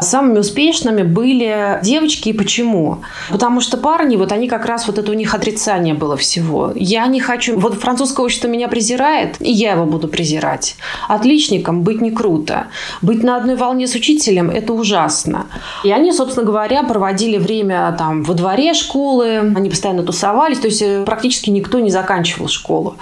Самыми 0.00 0.40
успешными 0.40 1.02
были 1.02 1.78
девочки. 1.84 2.30
И 2.30 2.32
почему? 2.32 3.02
Потому 3.30 3.60
что 3.60 3.76
парни, 3.76 4.16
вот 4.16 4.32
они 4.32 4.48
как 4.48 4.66
раз, 4.66 4.88
вот 4.88 4.98
это 4.98 5.12
у 5.12 5.14
них 5.14 5.34
отрицание 5.34 5.94
было 5.94 6.16
всего. 6.16 6.72
Я 6.74 7.06
не 7.06 7.20
хочу... 7.20 7.56
Вот 7.60 7.74
французское 7.74 8.24
общество 8.24 8.48
меня 8.48 8.66
презирает, 8.66 9.36
и 9.40 9.52
я 9.52 9.72
его 9.72 9.84
буду 9.86 10.08
презирать. 10.08 10.74
Отличником 11.06 11.82
быть 11.82 12.00
не 12.00 12.10
круто. 12.10 12.66
Быть 13.02 13.22
на 13.22 13.36
одной 13.36 13.54
волне 13.54 13.86
с 13.86 13.94
учителем– 13.94 14.50
это 14.54 14.72
ужасно. 14.72 15.46
И 15.84 15.92
они, 15.92 16.12
собственно 16.12 16.44
говоря, 16.44 16.82
проводили 16.82 17.38
время 17.38 17.94
там 17.96 18.24
во 18.24 18.34
дворе 18.34 18.74
школы, 18.74 19.52
они 19.54 19.70
постоянно 19.70 20.02
тусовались, 20.02 20.58
то 20.58 20.66
есть 20.66 20.82
э, 20.82 21.04
практически 21.04 21.50
никто 21.50 21.78
не 21.78 21.90
заканчивал 21.90 22.48
школу. 22.48 22.96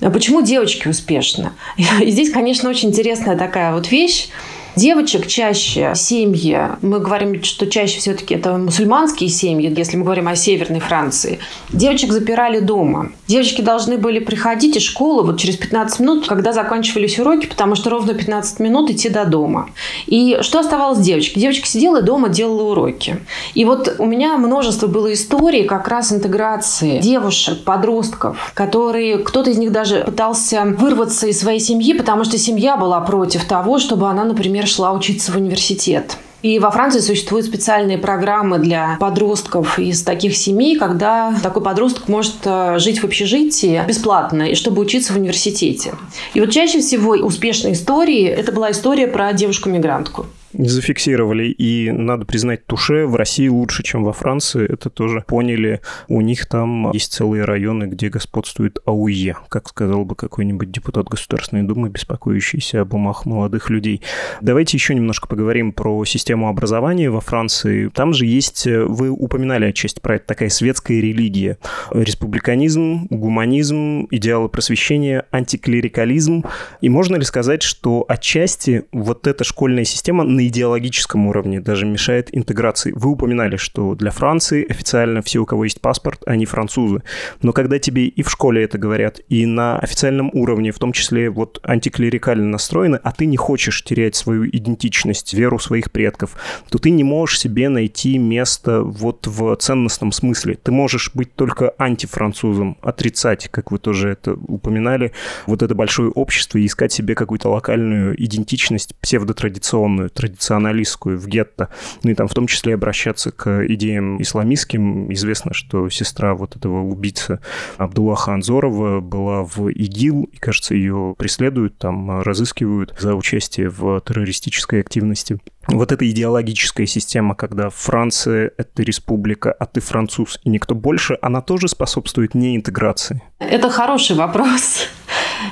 А 0.00 0.10
почему 0.10 0.42
девочки 0.42 0.88
успешны? 0.88 1.50
И 1.76 2.10
здесь, 2.10 2.30
конечно, 2.30 2.68
очень 2.68 2.92
интересная 3.16 3.36
такая 3.36 3.72
вот 3.72 3.90
вещь. 3.90 4.28
Девочек 4.76 5.26
чаще 5.26 5.92
семьи, 5.94 6.68
мы 6.82 7.00
говорим, 7.00 7.42
что 7.42 7.66
чаще 7.66 7.98
все-таки 7.98 8.34
это 8.34 8.52
мусульманские 8.58 9.30
семьи, 9.30 9.72
если 9.74 9.96
мы 9.96 10.04
говорим 10.04 10.28
о 10.28 10.36
Северной 10.36 10.80
Франции, 10.80 11.38
девочек 11.70 12.12
запирали 12.12 12.60
дома. 12.60 13.10
Девочки 13.26 13.62
должны 13.62 13.96
были 13.96 14.18
приходить 14.18 14.76
из 14.76 14.82
школы 14.82 15.22
вот 15.22 15.40
через 15.40 15.56
15 15.56 16.00
минут, 16.00 16.28
когда 16.28 16.52
заканчивались 16.52 17.18
уроки, 17.18 17.46
потому 17.46 17.74
что 17.74 17.88
ровно 17.88 18.12
15 18.12 18.60
минут 18.60 18.90
идти 18.90 19.08
до 19.08 19.24
дома. 19.24 19.70
И 20.06 20.36
что 20.42 20.58
оставалось 20.58 20.98
девочке? 20.98 21.40
Девочка 21.40 21.66
сидела 21.66 22.02
дома, 22.02 22.28
делала 22.28 22.72
уроки. 22.72 23.20
И 23.54 23.64
вот 23.64 23.96
у 23.98 24.04
меня 24.04 24.36
множество 24.36 24.88
было 24.88 25.10
историй 25.10 25.64
как 25.64 25.88
раз 25.88 26.12
интеграции 26.12 26.98
девушек, 26.98 27.64
подростков, 27.64 28.52
которые, 28.52 29.20
кто-то 29.20 29.48
из 29.48 29.56
них 29.56 29.72
даже 29.72 30.04
пытался 30.04 30.64
вырваться 30.76 31.28
из 31.28 31.40
своей 31.40 31.60
семьи, 31.60 31.94
потому 31.94 32.24
что 32.24 32.36
семья 32.36 32.76
была 32.76 33.00
против 33.00 33.46
того, 33.46 33.78
чтобы 33.78 34.10
она, 34.10 34.24
например, 34.24 34.65
шла 34.66 34.92
учиться 34.92 35.32
в 35.32 35.36
университет. 35.36 36.16
И 36.42 36.58
во 36.58 36.70
Франции 36.70 37.00
существуют 37.00 37.46
специальные 37.46 37.98
программы 37.98 38.58
для 38.58 38.96
подростков 39.00 39.78
из 39.78 40.02
таких 40.02 40.36
семей, 40.36 40.76
когда 40.76 41.34
такой 41.42 41.62
подросток 41.62 42.08
может 42.08 42.36
э, 42.44 42.78
жить 42.78 43.00
в 43.00 43.04
общежитии 43.04 43.82
бесплатно, 43.88 44.42
и 44.42 44.54
чтобы 44.54 44.82
учиться 44.82 45.12
в 45.12 45.16
университете. 45.16 45.94
И 46.34 46.40
вот 46.40 46.50
чаще 46.50 46.80
всего 46.80 47.12
успешные 47.14 47.72
истории– 47.72 48.24
это 48.26 48.52
была 48.52 48.70
история 48.70 49.08
про 49.08 49.32
девушку-мигрантку. 49.32 50.26
Зафиксировали. 50.58 51.46
И 51.48 51.90
надо 51.90 52.24
признать, 52.24 52.66
туше 52.66 53.06
в 53.06 53.16
России 53.16 53.48
лучше, 53.48 53.82
чем 53.82 54.04
во 54.04 54.12
Франции. 54.12 54.66
Это 54.70 54.90
тоже 54.90 55.24
поняли. 55.26 55.80
У 56.08 56.20
них 56.20 56.46
там 56.46 56.90
есть 56.92 57.12
целые 57.12 57.44
районы, 57.44 57.84
где 57.84 58.08
господствует 58.08 58.78
АУЕ, 58.86 59.36
как 59.48 59.68
сказал 59.68 60.04
бы 60.04 60.14
какой-нибудь 60.14 60.70
депутат 60.70 61.08
Государственной 61.08 61.62
Думы, 61.62 61.88
беспокоящийся 61.88 62.80
об 62.82 62.94
умах 62.94 63.26
молодых 63.26 63.70
людей. 63.70 64.02
Давайте 64.40 64.76
еще 64.76 64.94
немножко 64.94 65.28
поговорим 65.28 65.72
про 65.72 66.04
систему 66.04 66.48
образования 66.48 67.10
во 67.10 67.20
Франции. 67.20 67.88
Там 67.88 68.12
же 68.12 68.26
есть, 68.26 68.66
вы 68.66 69.10
упоминали 69.10 69.66
отчасти 69.66 70.00
про 70.00 70.16
это, 70.16 70.26
такая 70.26 70.48
светская 70.48 71.00
религия. 71.00 71.58
Республиканизм, 71.92 73.06
гуманизм, 73.10 74.06
идеалы 74.10 74.48
просвещения, 74.48 75.26
антиклерикализм. 75.30 76.44
И 76.80 76.88
можно 76.88 77.16
ли 77.16 77.24
сказать, 77.24 77.62
что 77.62 78.04
отчасти 78.08 78.84
вот 78.92 79.26
эта 79.26 79.44
школьная 79.44 79.84
система 79.84 80.24
на 80.24 80.45
идеологическом 80.48 81.26
уровне 81.26 81.60
даже 81.60 81.86
мешает 81.86 82.28
интеграции? 82.32 82.92
Вы 82.92 83.10
упоминали, 83.10 83.56
что 83.56 83.94
для 83.94 84.10
Франции 84.10 84.66
официально 84.68 85.22
все, 85.22 85.40
у 85.40 85.46
кого 85.46 85.64
есть 85.64 85.80
паспорт, 85.80 86.22
они 86.26 86.46
французы. 86.46 87.02
Но 87.42 87.52
когда 87.52 87.78
тебе 87.78 88.06
и 88.06 88.22
в 88.22 88.30
школе 88.30 88.64
это 88.64 88.78
говорят, 88.78 89.20
и 89.28 89.46
на 89.46 89.78
официальном 89.78 90.30
уровне, 90.32 90.72
в 90.72 90.78
том 90.78 90.92
числе 90.92 91.30
вот 91.30 91.60
антиклерикально 91.62 92.46
настроены, 92.46 92.96
а 93.02 93.12
ты 93.12 93.26
не 93.26 93.36
хочешь 93.36 93.82
терять 93.82 94.16
свою 94.16 94.46
идентичность, 94.46 95.34
веру 95.34 95.58
своих 95.58 95.90
предков, 95.90 96.36
то 96.70 96.78
ты 96.78 96.90
не 96.90 97.04
можешь 97.04 97.40
себе 97.40 97.68
найти 97.68 98.18
место 98.18 98.82
вот 98.82 99.26
в 99.26 99.56
ценностном 99.56 100.12
смысле. 100.12 100.58
Ты 100.62 100.72
можешь 100.72 101.10
быть 101.14 101.34
только 101.34 101.74
антифранцузом, 101.78 102.78
отрицать, 102.82 103.48
как 103.48 103.70
вы 103.70 103.78
тоже 103.78 104.10
это 104.10 104.34
упоминали, 104.34 105.12
вот 105.46 105.62
это 105.62 105.74
большое 105.74 106.10
общество 106.10 106.58
и 106.58 106.66
искать 106.66 106.92
себе 106.92 107.14
какую-то 107.14 107.48
локальную 107.48 108.22
идентичность 108.22 108.94
псевдотрадиционную, 108.96 110.10
традиционалистскую 110.36 111.18
в 111.18 111.26
гетто. 111.26 111.68
Ну 112.02 112.10
и 112.10 112.14
там 112.14 112.28
в 112.28 112.34
том 112.34 112.46
числе 112.46 112.74
обращаться 112.74 113.32
к 113.32 113.66
идеям 113.66 114.20
исламистским. 114.20 115.12
Известно, 115.12 115.54
что 115.54 115.88
сестра 115.88 116.34
вот 116.34 116.56
этого 116.56 116.82
убийцы 116.82 117.40
Абдуллаха 117.78 118.34
Анзорова 118.34 119.00
была 119.00 119.42
в 119.44 119.68
ИГИЛ, 119.68 120.30
и, 120.32 120.36
кажется, 120.36 120.74
ее 120.74 121.14
преследуют, 121.18 121.78
там 121.78 122.20
разыскивают 122.22 122.94
за 122.98 123.14
участие 123.14 123.70
в 123.70 124.00
террористической 124.00 124.80
активности. 124.80 125.38
Вот 125.68 125.90
эта 125.90 126.08
идеологическая 126.08 126.86
система, 126.86 127.34
когда 127.34 127.70
Франция— 127.70 128.52
это 128.56 128.82
республика, 128.82 129.50
а 129.50 129.66
ты 129.66 129.80
француз 129.80 130.38
и 130.44 130.48
никто 130.48 130.76
больше, 130.76 131.18
она 131.22 131.40
тоже 131.40 131.66
способствует 131.66 132.34
неинтеграции? 132.34 133.20
Это 133.40 133.68
хороший 133.68 134.14
вопрос. 134.14 134.86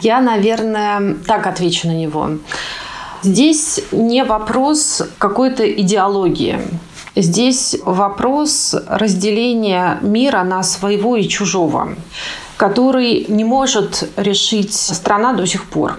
Я, 0.02 0.20
наверное, 0.20 1.16
так 1.26 1.46
отвечу 1.46 1.88
на 1.88 1.96
него. 1.96 2.30
Здесь 3.24 3.80
не 3.90 4.22
вопрос 4.22 5.02
какой-то 5.16 5.64
идеологии. 5.64 6.58
Здесь 7.16 7.74
вопрос 7.82 8.76
разделения 8.86 9.98
мира 10.02 10.42
на 10.42 10.62
своего 10.62 11.16
и 11.16 11.26
чужого, 11.26 11.94
который 12.58 13.24
не 13.28 13.44
может 13.44 14.10
решить 14.16 14.74
страна 14.74 15.32
до 15.32 15.46
сих 15.46 15.64
пор. 15.70 15.98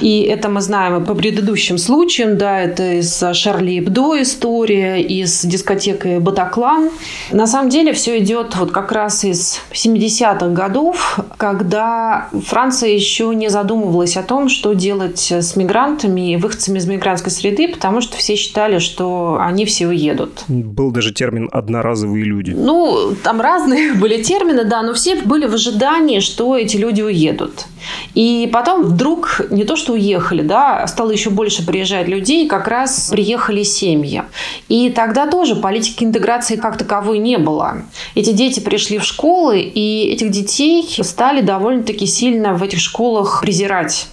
И 0.00 0.22
это 0.22 0.48
мы 0.48 0.60
знаем 0.60 1.04
по 1.04 1.14
предыдущим 1.14 1.78
случаям, 1.78 2.38
да, 2.38 2.60
это 2.60 2.98
из 3.00 3.22
Шарли 3.32 3.78
Эбдо 3.78 4.22
история, 4.22 5.00
из 5.02 5.44
дискотеки 5.44 6.18
Батаклан. 6.18 6.90
На 7.32 7.46
самом 7.46 7.68
деле 7.68 7.92
все 7.92 8.18
идет 8.18 8.56
вот 8.56 8.70
как 8.70 8.92
раз 8.92 9.24
из 9.24 9.60
70-х 9.72 10.48
годов, 10.48 11.20
когда 11.36 12.28
Франция 12.46 12.90
еще 12.90 13.32
не 13.34 13.48
задумывалась 13.48 14.16
о 14.16 14.22
том, 14.22 14.48
что 14.48 14.72
делать 14.72 15.30
с 15.30 15.56
мигрантами 15.56 16.32
и 16.32 16.36
выходцами 16.36 16.78
из 16.78 16.86
мигрантской 16.86 17.32
среды, 17.32 17.68
потому 17.68 18.00
что 18.00 18.16
все 18.16 18.36
считали, 18.36 18.78
что 18.78 19.38
они 19.40 19.64
все 19.64 19.88
уедут. 19.88 20.44
Был 20.48 20.90
даже 20.90 21.12
термин 21.12 21.48
«одноразовые 21.52 22.24
люди». 22.24 22.52
Ну, 22.52 23.14
там 23.22 23.40
разные 23.40 23.92
были 23.94 24.22
термины, 24.22 24.64
да, 24.64 24.82
но 24.82 24.94
все 24.94 25.16
были 25.16 25.46
в 25.46 25.54
ожидании, 25.54 26.20
что 26.20 26.56
эти 26.56 26.76
люди 26.76 27.02
уедут. 27.02 27.66
И 28.14 28.48
потом 28.52 28.82
вдруг 28.82 29.40
не 29.58 29.64
то, 29.64 29.74
что 29.74 29.94
уехали, 29.94 30.42
да, 30.42 30.86
стало 30.86 31.10
еще 31.10 31.30
больше 31.30 31.66
приезжать 31.66 32.06
людей, 32.06 32.48
как 32.48 32.68
раз 32.68 33.08
приехали 33.10 33.64
семьи. 33.64 34.22
И 34.68 34.88
тогда 34.90 35.26
тоже 35.26 35.56
политики 35.56 36.04
интеграции 36.04 36.54
как 36.54 36.78
таковой 36.78 37.18
не 37.18 37.38
было. 37.38 37.82
Эти 38.14 38.30
дети 38.30 38.60
пришли 38.60 38.98
в 38.98 39.04
школы, 39.04 39.60
и 39.60 40.12
этих 40.12 40.30
детей 40.30 40.88
стали 41.02 41.40
довольно-таки 41.40 42.06
сильно 42.06 42.54
в 42.54 42.62
этих 42.62 42.78
школах 42.78 43.40
презирать. 43.42 44.06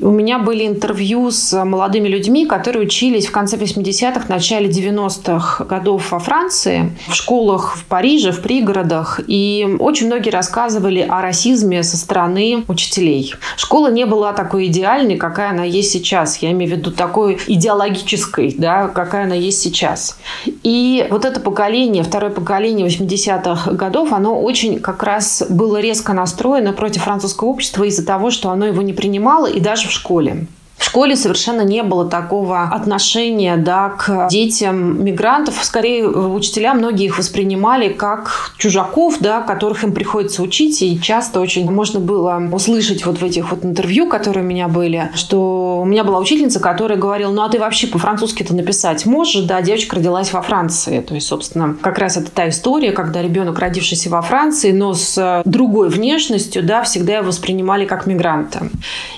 У 0.00 0.10
меня 0.10 0.38
были 0.38 0.66
интервью 0.66 1.30
с 1.30 1.64
молодыми 1.64 2.08
людьми, 2.08 2.46
которые 2.46 2.86
учились 2.86 3.26
в 3.26 3.32
конце 3.32 3.56
80-х, 3.56 4.24
начале 4.28 4.68
90-х 4.68 5.64
годов 5.64 6.10
во 6.12 6.18
Франции, 6.18 6.92
в 7.08 7.14
школах 7.14 7.76
в 7.76 7.84
Париже, 7.84 8.32
в 8.32 8.40
пригородах. 8.40 9.20
И 9.26 9.76
очень 9.78 10.06
многие 10.06 10.30
рассказывали 10.30 11.00
о 11.00 11.20
расизме 11.20 11.82
со 11.82 11.96
стороны 11.96 12.64
учителей. 12.68 13.34
Школа 13.56 13.90
не 13.90 14.04
была 14.04 14.32
такой 14.32 14.66
идеальной, 14.66 15.16
какая 15.16 15.50
она 15.50 15.64
есть 15.64 15.90
сейчас. 15.92 16.38
Я 16.38 16.50
имею 16.52 16.72
в 16.72 16.76
виду 16.76 16.90
такой 16.90 17.38
идеологической, 17.46 18.54
да, 18.56 18.88
какая 18.88 19.24
она 19.24 19.34
есть 19.34 19.60
сейчас. 19.60 20.18
И 20.62 21.06
вот 21.10 21.24
это 21.24 21.40
поколение, 21.40 22.02
второе 22.02 22.30
поколение 22.30 22.86
80-х 22.86 23.72
годов, 23.72 24.12
оно 24.12 24.40
очень 24.40 24.80
как 24.80 25.02
раз 25.02 25.44
было 25.48 25.80
резко 25.80 26.12
настроено 26.12 26.72
против 26.72 27.02
французского 27.04 27.48
общества 27.48 27.84
из-за 27.84 28.04
того, 28.04 28.30
что 28.30 28.50
оно 28.50 28.66
его 28.66 28.82
не 28.82 28.92
принимало 28.92 29.46
и 29.54 29.60
даже 29.60 29.88
в 29.88 29.92
школе. 29.92 30.46
В 30.84 30.86
школе 30.86 31.16
совершенно 31.16 31.62
не 31.62 31.82
было 31.82 32.04
такого 32.04 32.64
отношения 32.64 33.56
да, 33.56 33.88
к 33.88 34.28
детям 34.28 35.02
мигрантов. 35.02 35.64
Скорее, 35.64 36.06
учителя 36.06 36.74
многие 36.74 37.06
их 37.06 37.16
воспринимали 37.16 37.88
как 37.88 38.52
чужаков, 38.58 39.16
да, 39.18 39.40
которых 39.40 39.82
им 39.82 39.94
приходится 39.94 40.42
учить. 40.42 40.82
И 40.82 41.00
часто 41.00 41.40
очень 41.40 41.68
можно 41.70 42.00
было 42.00 42.40
услышать 42.52 43.06
вот 43.06 43.18
в 43.18 43.24
этих 43.24 43.50
вот 43.50 43.64
интервью, 43.64 44.06
которые 44.10 44.44
у 44.44 44.46
меня 44.46 44.68
были, 44.68 45.10
что 45.14 45.80
у 45.80 45.86
меня 45.86 46.04
была 46.04 46.18
учительница, 46.18 46.60
которая 46.60 46.98
говорила, 46.98 47.32
ну 47.32 47.42
а 47.42 47.48
ты 47.48 47.58
вообще 47.58 47.86
по-французски-то 47.86 48.54
написать 48.54 49.06
можешь? 49.06 49.42
Да, 49.44 49.62
девочка 49.62 49.96
родилась 49.96 50.34
во 50.34 50.42
Франции. 50.42 51.00
То 51.00 51.14
есть, 51.14 51.26
собственно, 51.26 51.74
как 51.80 51.98
раз 51.98 52.18
это 52.18 52.30
та 52.30 52.50
история, 52.50 52.92
когда 52.92 53.22
ребенок, 53.22 53.58
родившийся 53.58 54.10
во 54.10 54.20
Франции, 54.20 54.70
но 54.70 54.92
с 54.92 55.42
другой 55.46 55.88
внешностью, 55.88 56.62
да, 56.62 56.82
всегда 56.82 57.16
его 57.16 57.28
воспринимали 57.28 57.86
как 57.86 58.06
мигранта. 58.06 58.68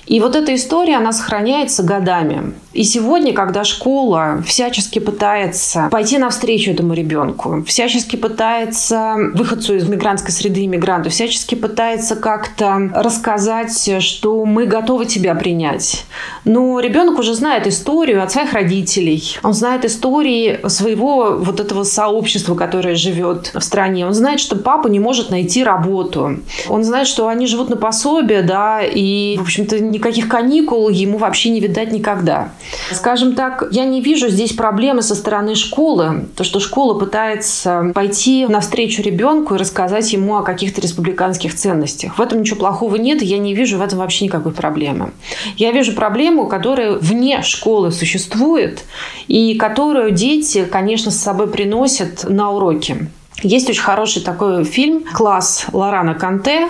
И 0.06 0.20
вот 0.20 0.36
эта 0.36 0.54
история, 0.54 0.98
она 0.98 1.12
сохраняется 1.12 1.55
меняется 1.56 1.82
годами. 1.82 2.52
И 2.72 2.84
сегодня, 2.84 3.32
когда 3.32 3.64
школа 3.64 4.42
всячески 4.46 4.98
пытается 4.98 5.88
пойти 5.90 6.18
навстречу 6.18 6.70
этому 6.70 6.92
ребенку, 6.92 7.64
всячески 7.66 8.16
пытается 8.16 9.16
выходцу 9.32 9.76
из 9.76 9.88
мигрантской 9.88 10.30
среды 10.30 10.66
иммигранту, 10.66 11.08
всячески 11.08 11.54
пытается 11.54 12.16
как-то 12.16 12.90
рассказать, 12.94 14.02
что 14.02 14.44
мы 14.44 14.66
готовы 14.66 15.06
тебя 15.06 15.34
принять. 15.34 16.04
Но 16.44 16.78
ребенок 16.80 17.18
уже 17.18 17.34
знает 17.34 17.66
историю 17.66 18.22
от 18.22 18.30
своих 18.30 18.52
родителей. 18.52 19.38
Он 19.42 19.54
знает 19.54 19.86
истории 19.86 20.60
своего 20.68 21.38
вот 21.38 21.60
этого 21.60 21.84
сообщества, 21.84 22.54
которое 22.54 22.94
живет 22.94 23.52
в 23.54 23.60
стране. 23.60 24.06
Он 24.06 24.12
знает, 24.12 24.38
что 24.38 24.54
папа 24.54 24.88
не 24.88 25.00
может 25.00 25.30
найти 25.30 25.64
работу. 25.64 26.40
Он 26.68 26.84
знает, 26.84 27.08
что 27.08 27.28
они 27.28 27.46
живут 27.46 27.70
на 27.70 27.76
пособие, 27.76 28.42
да, 28.42 28.82
и, 28.82 29.38
в 29.38 29.42
общем-то, 29.42 29.80
никаких 29.80 30.28
каникул 30.28 30.90
ему 30.90 31.16
вообще 31.16 31.35
не 31.44 31.60
видать 31.60 31.92
никогда. 31.92 32.50
Скажем 32.92 33.34
так, 33.34 33.64
я 33.70 33.84
не 33.84 34.00
вижу 34.00 34.28
здесь 34.28 34.52
проблемы 34.52 35.02
со 35.02 35.14
стороны 35.14 35.54
школы. 35.54 36.26
То, 36.36 36.44
что 36.44 36.60
школа 36.60 36.98
пытается 36.98 37.92
пойти 37.94 38.46
навстречу 38.46 39.02
ребенку 39.02 39.54
и 39.54 39.58
рассказать 39.58 40.12
ему 40.12 40.36
о 40.36 40.42
каких-то 40.42 40.80
республиканских 40.80 41.54
ценностях. 41.54 42.18
В 42.18 42.20
этом 42.20 42.40
ничего 42.40 42.58
плохого 42.58 42.96
нет, 42.96 43.22
я 43.22 43.38
не 43.38 43.54
вижу 43.54 43.78
в 43.78 43.82
этом 43.82 43.98
вообще 43.98 44.24
никакой 44.24 44.52
проблемы. 44.52 45.12
Я 45.56 45.72
вижу 45.72 45.92
проблему, 45.92 46.46
которая 46.46 46.92
вне 46.92 47.42
школы 47.42 47.92
существует, 47.92 48.84
и 49.28 49.54
которую 49.54 50.10
дети, 50.12 50.64
конечно, 50.64 51.10
с 51.10 51.16
собой 51.16 51.48
приносят 51.48 52.24
на 52.28 52.50
уроки. 52.50 53.08
Есть 53.42 53.68
очень 53.68 53.82
хороший 53.82 54.22
такой 54.22 54.64
фильм 54.64 55.04
«Класс» 55.12 55.66
Лорана 55.72 56.14
Канте. 56.14 56.68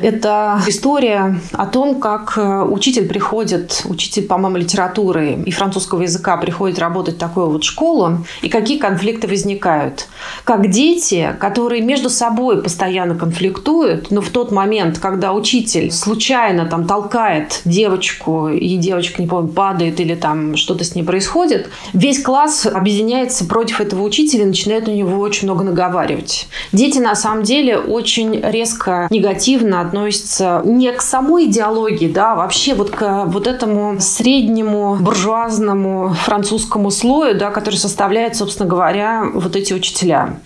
Это 0.00 0.60
история 0.66 1.38
о 1.52 1.66
том, 1.66 2.00
как 2.00 2.34
э, 2.36 2.62
учитель 2.62 3.06
приходит, 3.06 3.82
учитель, 3.86 4.24
по-моему, 4.24 4.58
литературы 4.58 5.42
и 5.44 5.50
французского 5.50 6.02
языка 6.02 6.36
приходит 6.36 6.78
работать 6.78 7.16
в 7.16 7.18
такую 7.18 7.50
вот 7.50 7.64
школу, 7.64 8.26
и 8.42 8.48
какие 8.48 8.78
конфликты 8.78 9.26
возникают. 9.26 10.08
Как 10.44 10.70
дети, 10.70 11.34
которые 11.38 11.82
между 11.82 12.10
собой 12.10 12.62
постоянно 12.62 13.14
конфликтуют, 13.14 14.10
но 14.10 14.20
в 14.20 14.28
тот 14.28 14.52
момент, 14.52 14.98
когда 14.98 15.32
учитель 15.32 15.90
случайно 15.90 16.66
там 16.66 16.86
толкает 16.86 17.60
девочку, 17.64 18.48
и 18.48 18.76
девочка, 18.76 19.22
не 19.22 19.28
помню, 19.28 19.48
падает 19.48 20.00
или 20.00 20.14
там 20.14 20.56
что-то 20.56 20.84
с 20.84 20.94
ней 20.94 21.04
происходит, 21.04 21.70
весь 21.94 22.22
класс 22.22 22.66
объединяется 22.66 23.46
против 23.46 23.80
этого 23.80 24.02
учителя 24.02 24.42
и 24.42 24.46
начинает 24.46 24.88
у 24.88 24.92
него 24.92 25.20
очень 25.20 25.46
много 25.46 25.64
наговаривать 25.64 26.05
разговаривать. 26.06 26.48
Дети 26.72 26.98
на 26.98 27.14
самом 27.14 27.42
деле 27.42 27.78
очень 27.78 28.40
резко 28.40 29.08
негативно 29.10 29.80
относятся 29.80 30.62
не 30.64 30.90
к 30.92 31.02
самой 31.02 31.46
идеологии, 31.46 32.08
да, 32.08 32.32
а 32.32 32.36
вообще 32.36 32.74
вот 32.74 32.90
к 32.90 33.24
вот 33.26 33.46
этому 33.46 34.00
среднему 34.00 34.96
буржуазному 34.96 36.14
французскому 36.24 36.90
слою, 36.90 37.38
да, 37.38 37.50
который 37.50 37.76
составляет, 37.76 38.36
собственно 38.36 38.68
говоря, 38.68 39.24
вот 39.34 39.56
эти 39.56 39.72
учителя. 39.72 40.38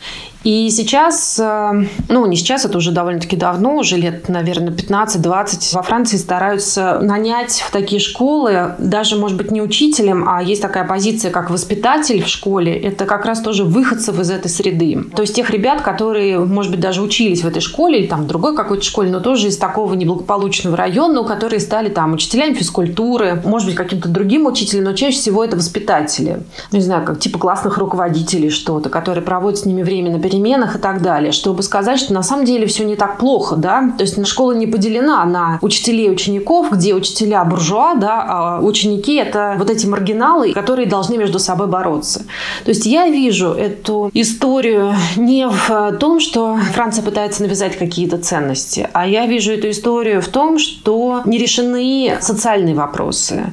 И 0.43 0.71
сейчас, 0.71 1.39
э, 1.39 1.85
ну 2.09 2.27
не 2.27 2.37
сейчас, 2.37 2.65
это 2.65 2.79
уже 2.79 2.93
довольно-таки 2.93 3.37
давно, 3.37 3.77
уже 3.77 3.97
лет, 3.97 4.29
наверное, 4.29 4.73
15-20, 4.73 5.75
во 5.75 5.83
Франции 5.83 6.17
стараются 6.17 6.99
нанять 7.03 7.63
в 7.67 7.71
такие 7.71 8.01
школы, 8.01 8.75
даже, 8.79 9.17
может 9.17 9.37
быть, 9.37 9.51
не 9.51 9.61
учителем, 9.61 10.27
а 10.27 10.43
есть 10.43 10.63
такая 10.63 10.85
позиция, 10.85 11.31
как 11.31 11.51
воспитатель 11.51 12.23
в 12.23 12.29
школе, 12.29 12.75
это 12.75 13.05
как 13.05 13.27
раз 13.27 13.41
тоже 13.41 13.65
выходцев 13.65 14.19
из 14.19 14.31
этой 14.31 14.49
среды. 14.49 15.05
То 15.15 15.23
есть 15.23 15.35
тех 15.35 15.51
ребят, 15.51 15.83
которые, 15.83 16.39
может 16.39 16.71
быть, 16.71 16.81
даже 16.81 17.03
учились 17.03 17.43
в 17.43 17.47
этой 17.47 17.61
школе 17.61 18.01
или 18.01 18.07
там 18.07 18.27
другой 18.27 18.57
какой-то 18.57 18.83
школе, 18.83 19.11
но 19.11 19.21
тоже 19.21 19.49
из 19.49 19.59
такого 19.59 19.93
неблагополучного 19.93 20.77
района, 20.77 21.23
которые 21.25 21.61
стали 21.61 21.91
там 21.91 22.15
учителями 22.15 22.55
физкультуры, 22.55 23.43
может 23.45 23.69
быть, 23.69 23.77
каким-то 23.77 24.09
другим 24.09 24.47
учителем, 24.47 24.85
но 24.85 24.95
чаще 24.95 25.19
всего 25.19 25.45
это 25.45 25.57
воспитатели. 25.57 26.43
Ну, 26.73 26.79
не 26.79 26.85
знаю, 26.85 27.05
как 27.05 27.19
типа 27.19 27.39
классных 27.39 27.77
руководителей 27.77 28.49
что-то, 28.49 28.89
которые 28.89 29.23
проводят 29.23 29.61
с 29.61 29.65
ними 29.67 29.83
время 29.83 30.11
на 30.11 30.19
переменах 30.31 30.77
и 30.77 30.79
так 30.79 31.03
далее, 31.03 31.33
чтобы 31.33 31.63
сказать, 31.63 31.99
что 31.99 32.15
на 32.15 32.23
самом 32.23 32.45
деле 32.45 32.67
все 32.67 32.85
не 32.85 32.97
так 32.97 33.19
плохо, 33.19 33.57
да, 33.57 33.93
то 33.97 34.03
есть 34.03 34.27
школа 34.27 34.53
не 34.53 34.67
поделена 34.67 35.25
на 35.25 35.59
учителей 35.63 36.11
учеников, 36.11 36.71
где 36.71 36.95
учителя 36.95 37.45
буржуа, 37.45 37.95
да, 37.95 38.25
а 38.29 38.61
ученики 38.61 39.17
это 39.17 39.57
вот 39.59 39.71
эти 39.71 39.87
маргиналы, 39.87 40.53
которые 40.53 40.87
должны 40.87 41.17
между 41.17 41.39
собой 41.39 41.67
бороться. 41.67 42.21
То 42.65 42.71
есть 42.71 42.87
я 42.87 43.09
вижу 43.09 43.51
эту 43.51 44.11
историю 44.15 44.95
не 45.17 45.49
в 45.49 45.97
том, 45.99 46.21
что 46.21 46.59
Франция 46.75 47.05
пытается 47.05 47.43
навязать 47.43 47.77
какие-то 47.77 48.19
ценности, 48.19 48.89
а 48.93 49.07
я 49.07 49.27
вижу 49.27 49.53
эту 49.53 49.71
историю 49.71 50.23
в 50.23 50.29
том, 50.29 50.59
что 50.59 51.23
не 51.25 51.39
решены 51.39 52.17
социальные 52.21 52.75
вопросы. 52.75 53.53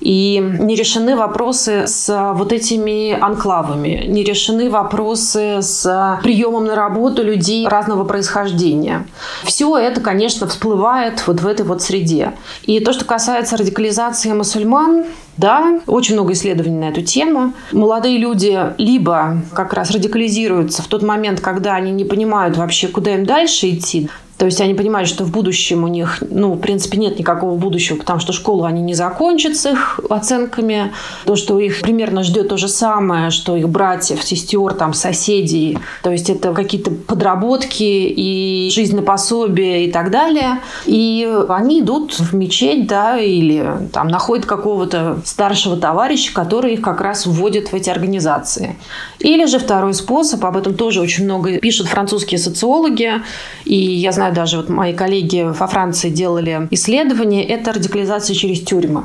И 0.00 0.38
не 0.58 0.74
решены 0.74 1.14
вопросы 1.16 1.86
с 1.86 2.32
вот 2.34 2.52
этими 2.52 3.12
анклавами, 3.12 4.04
не 4.08 4.24
решены 4.24 4.68
вопросы 4.68 5.62
с 5.62 6.11
приемом 6.22 6.64
на 6.64 6.74
работу 6.74 7.22
людей 7.22 7.66
разного 7.66 8.04
происхождения. 8.04 9.06
Все 9.44 9.76
это, 9.78 10.00
конечно, 10.00 10.46
всплывает 10.46 11.26
вот 11.26 11.40
в 11.40 11.46
этой 11.46 11.64
вот 11.64 11.82
среде. 11.82 12.32
И 12.64 12.80
то, 12.80 12.92
что 12.92 13.04
касается 13.04 13.56
радикализации 13.56 14.32
мусульман, 14.32 15.04
да, 15.36 15.80
очень 15.86 16.14
много 16.14 16.32
исследований 16.32 16.78
на 16.78 16.90
эту 16.90 17.02
тему. 17.02 17.52
Молодые 17.72 18.18
люди 18.18 18.58
либо 18.78 19.38
как 19.54 19.72
раз 19.72 19.90
радикализируются 19.90 20.82
в 20.82 20.86
тот 20.86 21.02
момент, 21.02 21.40
когда 21.40 21.74
они 21.74 21.90
не 21.90 22.04
понимают 22.04 22.56
вообще, 22.56 22.88
куда 22.88 23.14
им 23.14 23.24
дальше 23.24 23.70
идти, 23.70 24.10
то 24.42 24.46
есть 24.46 24.60
они 24.60 24.74
понимают, 24.74 25.08
что 25.08 25.22
в 25.22 25.30
будущем 25.30 25.84
у 25.84 25.86
них, 25.86 26.20
ну, 26.28 26.54
в 26.54 26.58
принципе, 26.58 26.98
нет 26.98 27.16
никакого 27.16 27.56
будущего, 27.56 27.96
потому 27.96 28.18
что 28.18 28.32
школу 28.32 28.64
они 28.64 28.82
не 28.82 28.92
закончат 28.92 29.54
с 29.54 29.66
их 29.70 30.00
оценками. 30.10 30.90
То, 31.26 31.36
что 31.36 31.60
их 31.60 31.80
примерно 31.80 32.24
ждет 32.24 32.48
то 32.48 32.56
же 32.56 32.66
самое, 32.66 33.30
что 33.30 33.54
их 33.54 33.68
братьев, 33.68 34.20
сестер, 34.20 34.74
там, 34.74 34.94
соседей. 34.94 35.78
То 36.02 36.10
есть 36.10 36.28
это 36.28 36.52
какие-то 36.54 36.90
подработки 36.90 37.84
и 37.84 38.68
жизнь 38.72 38.96
на 38.96 39.02
пособие 39.02 39.84
и 39.84 39.92
так 39.92 40.10
далее. 40.10 40.58
И 40.86 41.24
они 41.48 41.78
идут 41.78 42.18
в 42.18 42.34
мечеть, 42.34 42.88
да, 42.88 43.20
или 43.20 43.64
там 43.92 44.08
находят 44.08 44.44
какого-то 44.44 45.20
старшего 45.24 45.76
товарища, 45.76 46.34
который 46.34 46.72
их 46.72 46.80
как 46.80 47.00
раз 47.00 47.26
вводит 47.26 47.70
в 47.70 47.76
эти 47.76 47.90
организации. 47.90 48.74
Или 49.20 49.46
же 49.46 49.60
второй 49.60 49.94
способ, 49.94 50.44
об 50.44 50.56
этом 50.56 50.74
тоже 50.74 51.00
очень 51.00 51.26
много 51.26 51.58
пишут 51.58 51.86
французские 51.86 52.38
социологи, 52.38 53.22
и 53.64 53.76
я 53.76 54.10
знаю 54.10 54.31
даже 54.32 54.56
вот 54.56 54.68
мои 54.68 54.92
коллеги 54.92 55.42
во 55.42 55.66
Франции 55.66 56.10
делали 56.10 56.68
исследование, 56.70 57.44
это 57.44 57.72
радикализация 57.72 58.34
через 58.34 58.60
тюрьмы. 58.60 59.04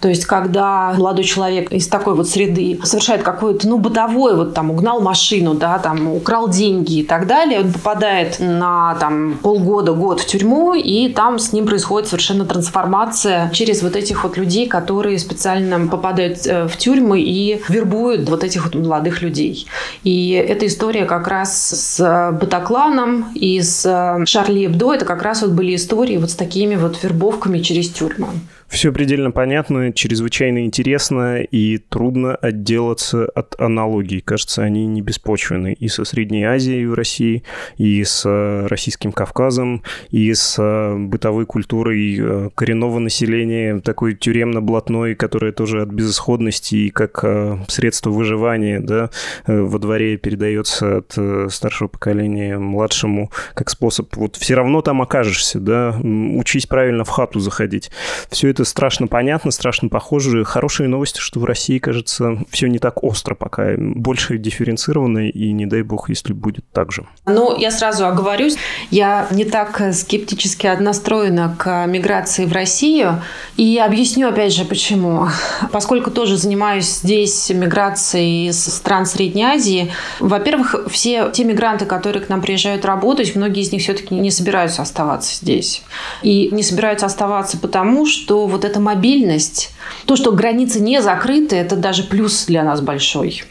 То 0.00 0.08
есть, 0.08 0.26
когда 0.26 0.92
молодой 0.96 1.24
человек 1.24 1.72
из 1.72 1.88
такой 1.88 2.14
вот 2.14 2.28
среды 2.28 2.78
совершает 2.84 3.22
какое-то, 3.22 3.68
ну, 3.68 3.78
бытовое, 3.78 4.34
вот 4.34 4.54
там, 4.54 4.70
угнал 4.70 5.00
машину, 5.00 5.54
да, 5.54 5.78
там, 5.78 6.12
украл 6.12 6.48
деньги 6.48 7.00
и 7.00 7.02
так 7.02 7.26
далее, 7.26 7.60
он 7.60 7.72
попадает 7.72 8.36
на, 8.38 8.96
там, 9.00 9.38
полгода, 9.42 9.92
год 9.92 10.20
в 10.20 10.26
тюрьму, 10.26 10.74
и 10.74 11.08
там 11.08 11.38
с 11.38 11.52
ним 11.52 11.66
происходит 11.66 12.08
совершенно 12.08 12.44
трансформация 12.44 13.50
через 13.52 13.82
вот 13.82 13.96
этих 13.96 14.24
вот 14.24 14.36
людей, 14.36 14.68
которые 14.68 15.18
специально 15.18 15.86
попадают 15.86 16.46
э, 16.46 16.68
в 16.68 16.76
тюрьмы 16.76 17.20
и 17.20 17.62
вербуют 17.68 18.28
вот 18.28 18.44
этих 18.44 18.64
вот 18.64 18.74
молодых 18.74 19.22
людей. 19.22 19.66
И 20.02 20.30
эта 20.32 20.66
история 20.66 21.04
как 21.06 21.28
раз 21.28 21.70
с 21.70 22.30
Батакланом 22.32 23.32
и 23.34 23.60
с 23.60 23.86
э, 23.86 24.24
Шарли 24.64 24.66
Эбдо, 24.66 24.94
это 24.94 25.04
как 25.04 25.22
раз 25.22 25.42
вот 25.42 25.52
были 25.52 25.74
истории 25.74 26.16
вот 26.16 26.30
с 26.30 26.34
такими 26.34 26.76
вот 26.76 27.02
вербовками 27.02 27.58
через 27.60 27.90
тюрьмы. 27.90 28.28
Все 28.68 28.92
предельно 28.92 29.30
понятно, 29.30 29.92
чрезвычайно 29.92 30.64
интересно 30.64 31.42
и 31.42 31.78
трудно 31.78 32.34
отделаться 32.34 33.26
от 33.26 33.60
аналогий. 33.60 34.20
Кажется, 34.20 34.62
они 34.62 34.86
не 34.86 35.00
беспочвены 35.00 35.74
и 35.74 35.88
со 35.88 36.04
Средней 36.04 36.44
Азией 36.44 36.86
в 36.86 36.94
России, 36.94 37.44
и 37.76 38.02
с 38.02 38.22
э, 38.26 38.66
Российским 38.66 39.12
Кавказом, 39.12 39.82
и 40.10 40.32
с 40.32 40.56
э, 40.58 40.96
бытовой 40.96 41.46
культурой 41.46 42.18
э, 42.18 42.50
коренного 42.54 42.98
населения, 42.98 43.80
такой 43.80 44.14
тюремно-блатной, 44.14 45.14
которая 45.14 45.52
тоже 45.52 45.82
от 45.82 45.90
безысходности 45.90 46.74
и 46.74 46.90
как 46.90 47.24
средство 47.68 48.10
выживания 48.10 48.80
да, 48.80 49.10
во 49.46 49.78
дворе 49.78 50.16
передается 50.16 50.98
от 50.98 51.52
старшего 51.52 51.88
поколения 51.88 52.58
младшему, 52.58 53.30
как 53.54 53.70
способ. 53.70 54.14
Вот 54.16 54.36
все 54.36 54.54
равно 54.54 54.82
там 54.82 55.02
окажешься, 55.02 55.60
да, 55.60 55.96
учись 56.02 56.66
правильно 56.66 57.04
в 57.04 57.08
хату 57.08 57.40
заходить. 57.40 57.90
Все 58.30 58.50
это 58.54 58.64
страшно 58.64 59.08
понятно, 59.08 59.50
страшно 59.50 59.88
похоже. 59.88 60.44
Хорошие 60.44 60.88
новости, 60.88 61.18
что 61.18 61.40
в 61.40 61.44
России, 61.44 61.78
кажется, 61.78 62.38
все 62.50 62.68
не 62.68 62.78
так 62.78 63.02
остро 63.02 63.34
пока. 63.34 63.74
Больше 63.76 64.38
дифференцировано, 64.38 65.28
и 65.28 65.52
не 65.52 65.66
дай 65.66 65.82
бог, 65.82 66.08
если 66.08 66.32
будет 66.32 66.64
так 66.72 66.92
же. 66.92 67.04
Ну, 67.26 67.58
я 67.58 67.72
сразу 67.72 68.06
оговорюсь, 68.06 68.56
я 68.90 69.26
не 69.32 69.44
так 69.44 69.82
скептически 69.92 70.68
настроена 70.78 71.54
к 71.58 71.86
миграции 71.86 72.44
в 72.44 72.52
Россию. 72.52 73.22
И 73.56 73.76
объясню, 73.78 74.28
опять 74.28 74.54
же, 74.54 74.64
почему. 74.64 75.26
Поскольку 75.72 76.12
тоже 76.12 76.36
занимаюсь 76.36 77.00
здесь 77.00 77.50
миграцией 77.50 78.50
из 78.50 78.64
стран 78.64 79.04
Средней 79.04 79.44
Азии, 79.44 79.90
во-первых, 80.20 80.86
все 80.88 81.30
те 81.30 81.42
мигранты, 81.44 81.86
которые 81.86 82.22
к 82.22 82.28
нам 82.28 82.40
приезжают 82.40 82.84
работать, 82.84 83.34
многие 83.34 83.62
из 83.62 83.72
них 83.72 83.82
все-таки 83.82 84.14
не 84.14 84.30
собираются 84.30 84.82
оставаться 84.82 85.34
здесь. 85.34 85.82
И 86.22 86.50
не 86.52 86.62
собираются 86.62 87.06
оставаться 87.06 87.58
потому, 87.58 88.06
что 88.06 88.43
вот 88.46 88.64
эта 88.64 88.80
мобильность, 88.80 89.70
то, 90.06 90.16
что 90.16 90.32
границы 90.32 90.80
не 90.80 91.02
закрыты, 91.02 91.56
это 91.56 91.76
даже 91.76 92.04
плюс 92.04 92.46
для 92.46 92.62
нас 92.62 92.80
большой. 92.80 93.44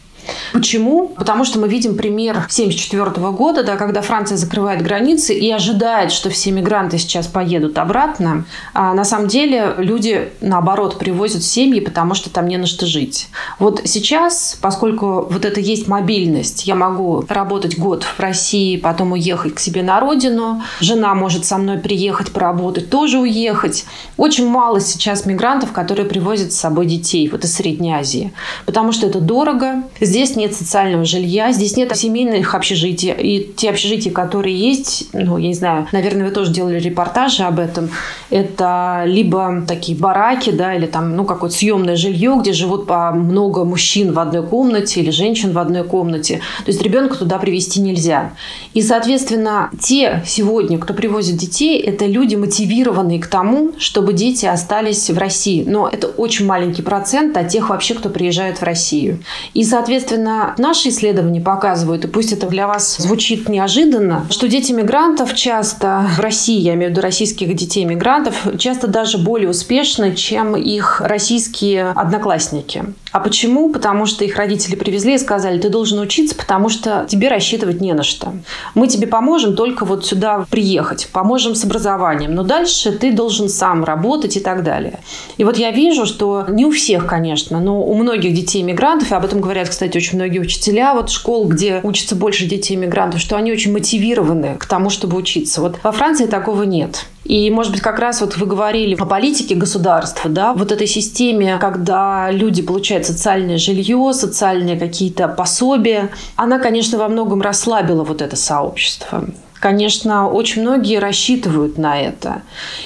Почему? 0.52 1.08
Потому 1.10 1.46
что 1.46 1.60
мы 1.60 1.68
видим 1.68 1.96
пример 1.98 2.38
1974 2.38 3.32
года, 3.32 3.64
да, 3.64 3.76
когда 3.76 4.02
Франция 4.02 4.38
закрывает 4.38 4.82
границы 4.82 5.34
и 5.34 5.52
ожидает, 5.52 6.12
что 6.12 6.30
все 6.30 6.52
мигранты 6.52 6.98
сейчас 6.98 7.28
поедут 7.28 7.78
обратно. 7.78 8.46
А 8.74 8.94
на 8.94 9.04
самом 9.04 9.28
деле 9.28 9.76
люди, 9.78 10.30
наоборот, 10.42 10.98
привозят 11.00 11.44
семьи, 11.44 11.80
потому 11.80 12.14
что 12.14 12.30
там 12.30 12.48
не 12.48 12.58
на 12.58 12.66
что 12.66 12.86
жить. 12.86 13.28
Вот 13.60 13.82
сейчас, 13.86 14.58
поскольку 14.62 15.28
вот 15.30 15.46
это 15.46 15.60
есть 15.60 15.88
мобильность, 15.88 16.66
я 16.66 16.76
могу 16.76 17.26
работать 17.28 17.78
год 17.78 18.04
в 18.04 18.20
России, 18.20 18.78
потом 18.78 19.14
уехать 19.14 19.56
к 19.56 19.60
себе 19.60 19.84
на 19.84 20.00
родину, 20.00 20.62
жена 20.80 21.16
может 21.16 21.46
со 21.46 21.58
мной 21.58 21.78
приехать 21.78 22.32
поработать, 22.32 22.90
тоже 22.90 23.20
уехать. 23.20 23.86
Очень 24.18 24.48
мало 24.48 24.80
сейчас 24.80 25.26
мигрантов, 25.26 25.72
которые 25.72 26.06
привозят 26.08 26.52
с 26.52 26.58
собой 26.58 26.86
детей 26.86 27.28
вот 27.30 27.44
из 27.44 27.54
Средней 27.54 27.94
Азии, 27.94 28.34
потому 28.66 28.92
что 28.92 29.08
это 29.08 29.20
дорого, 29.20 29.84
Здесь 30.14 30.36
нет 30.36 30.54
социального 30.54 31.06
жилья, 31.06 31.52
здесь 31.52 31.76
нет 31.76 31.98
семейных 31.98 32.54
общежитий. 32.54 33.12
И 33.18 33.52
те 33.58 33.72
общежития, 33.72 34.14
которые 34.14 34.56
есть, 34.56 35.08
ну, 35.12 35.40
я 35.40 35.48
не 35.48 35.56
знаю, 35.56 35.88
наверное, 35.92 36.28
вы 36.28 36.32
тоже 36.32 36.54
делали 36.54 36.80
репортажи 36.80 37.42
об 37.42 37.58
этом, 37.58 37.90
это 38.30 39.06
либо 39.08 39.64
такие 39.68 39.98
бараки, 39.98 40.52
да, 40.52 40.76
или 40.76 40.86
там, 40.86 41.16
ну, 41.16 41.26
какое-то 41.26 41.56
съемное 41.56 41.96
жилье, 41.96 42.38
где 42.40 42.54
живут 42.54 42.86
по 42.86 43.10
много 43.10 43.64
мужчин 43.64 44.14
в 44.14 44.20
одной 44.20 44.46
комнате 44.46 45.02
или 45.02 45.10
женщин 45.10 45.52
в 45.52 45.58
одной 45.58 45.84
комнате. 45.84 46.42
То 46.64 46.70
есть 46.70 46.84
ребенка 46.84 47.18
туда 47.18 47.40
привести 47.40 47.82
нельзя. 47.82 48.34
И, 48.76 48.84
соответственно, 48.84 49.72
те 49.82 50.22
сегодня, 50.28 50.78
кто 50.78 50.94
привозит 50.94 51.38
детей, 51.38 51.80
это 51.80 52.06
люди, 52.06 52.36
мотивированные 52.36 53.20
к 53.20 53.26
тому, 53.26 53.72
чтобы 53.80 54.14
дети 54.14 54.46
остались 54.46 55.10
в 55.10 55.18
России. 55.18 55.64
Но 55.66 55.90
это 55.92 56.06
очень 56.06 56.46
маленький 56.46 56.84
процент 56.84 57.36
от 57.36 57.48
тех 57.48 57.70
вообще, 57.70 57.96
кто 57.96 58.10
приезжает 58.10 58.60
в 58.60 58.64
Россию. 58.64 59.18
И, 59.56 59.64
соответственно, 59.64 60.03
Соответственно, 60.04 60.54
наши 60.58 60.90
исследования 60.90 61.40
показывают, 61.40 62.04
и 62.04 62.08
пусть 62.10 62.34
это 62.34 62.48
для 62.48 62.68
вас 62.68 62.98
звучит 62.98 63.48
неожиданно, 63.48 64.26
что 64.30 64.50
дети 64.50 64.74
мигрантов 64.74 65.34
часто 65.34 66.06
в 66.18 66.20
России, 66.20 66.60
я 66.60 66.74
имею 66.74 66.90
в 66.90 66.92
виду 66.92 67.02
российских 67.02 67.56
детей 67.56 67.86
мигрантов, 67.86 68.36
часто 68.60 68.88
даже 68.88 69.18
более 69.18 69.50
успешны, 69.50 70.14
чем 70.14 70.58
их 70.58 71.00
российские 71.00 71.92
одноклассники. 71.92 72.84
А 73.14 73.20
почему? 73.20 73.70
Потому 73.70 74.08
что 74.08 74.26
их 74.26 74.38
родители 74.38 74.76
привезли 74.76 75.14
и 75.14 75.18
сказали, 75.20 75.60
ты 75.60 75.70
должен 75.70 76.00
учиться, 76.00 76.34
потому 76.36 76.68
что 76.68 77.06
тебе 77.08 77.30
рассчитывать 77.30 77.80
не 77.80 77.94
на 77.94 78.02
что. 78.02 78.34
Мы 78.74 78.88
тебе 78.88 79.06
поможем 79.06 79.56
только 79.56 79.86
вот 79.86 80.04
сюда 80.04 80.46
приехать, 80.50 81.08
поможем 81.14 81.54
с 81.54 81.64
образованием, 81.64 82.34
но 82.34 82.42
дальше 82.42 82.92
ты 82.92 83.12
должен 83.12 83.50
сам 83.50 83.84
работать 83.84 84.36
и 84.36 84.40
так 84.40 84.64
далее. 84.64 85.00
И 85.38 85.44
вот 85.44 85.58
я 85.58 85.70
вижу, 85.70 86.08
что 86.08 86.46
не 86.50 86.66
у 86.66 86.72
всех, 86.72 87.06
конечно, 87.06 87.60
но 87.60 87.84
у 87.84 87.94
многих 87.94 88.34
детей 88.34 88.64
иммигрантов, 88.64 89.12
и 89.12 89.16
об 89.16 89.24
этом 89.24 89.42
говорят, 89.42 89.70
кстати, 89.70 89.96
очень 89.96 90.18
многие 90.18 90.40
учителя 90.40 90.96
вот 90.96 91.12
школ, 91.12 91.48
где 91.48 91.82
учатся 91.84 92.16
больше 92.16 92.46
детей 92.46 92.74
иммигрантов, 92.74 93.22
что 93.22 93.36
они 93.36 93.52
очень 93.52 93.74
мотивированы 93.74 94.56
к 94.58 94.66
тому, 94.66 94.90
чтобы 94.90 95.18
учиться. 95.18 95.62
Вот 95.62 95.78
во 95.84 95.92
Франции 95.92 96.26
такого 96.26 96.64
нет. 96.64 97.06
И, 97.24 97.50
может 97.50 97.72
быть, 97.72 97.82
как 97.82 98.00
раз 98.00 98.22
вот 98.22 98.38
вы 98.38 98.46
говорили 98.46 98.96
о 98.96 99.06
политике 99.06 99.56
государства, 99.56 100.30
да, 100.30 100.54
вот 100.54 100.72
этой 100.72 100.88
системе, 100.88 101.58
когда 101.60 102.30
люди 102.32 102.62
получают 102.62 103.06
социальное 103.06 103.58
жилье, 103.58 104.12
социальные 104.14 104.78
какие-то 104.78 105.28
пособия, 105.28 106.10
она, 106.36 106.60
конечно, 106.60 106.98
во 106.98 107.08
многом 107.08 107.42
расслабила 107.42 108.04
вот 108.04 108.22
это 108.22 108.36
сообщество 108.36 109.26
конечно, 109.64 110.28
очень 110.28 110.62
многие 110.62 111.00
рассчитывают 111.00 111.78
на 111.78 111.98
это. 111.98 112.42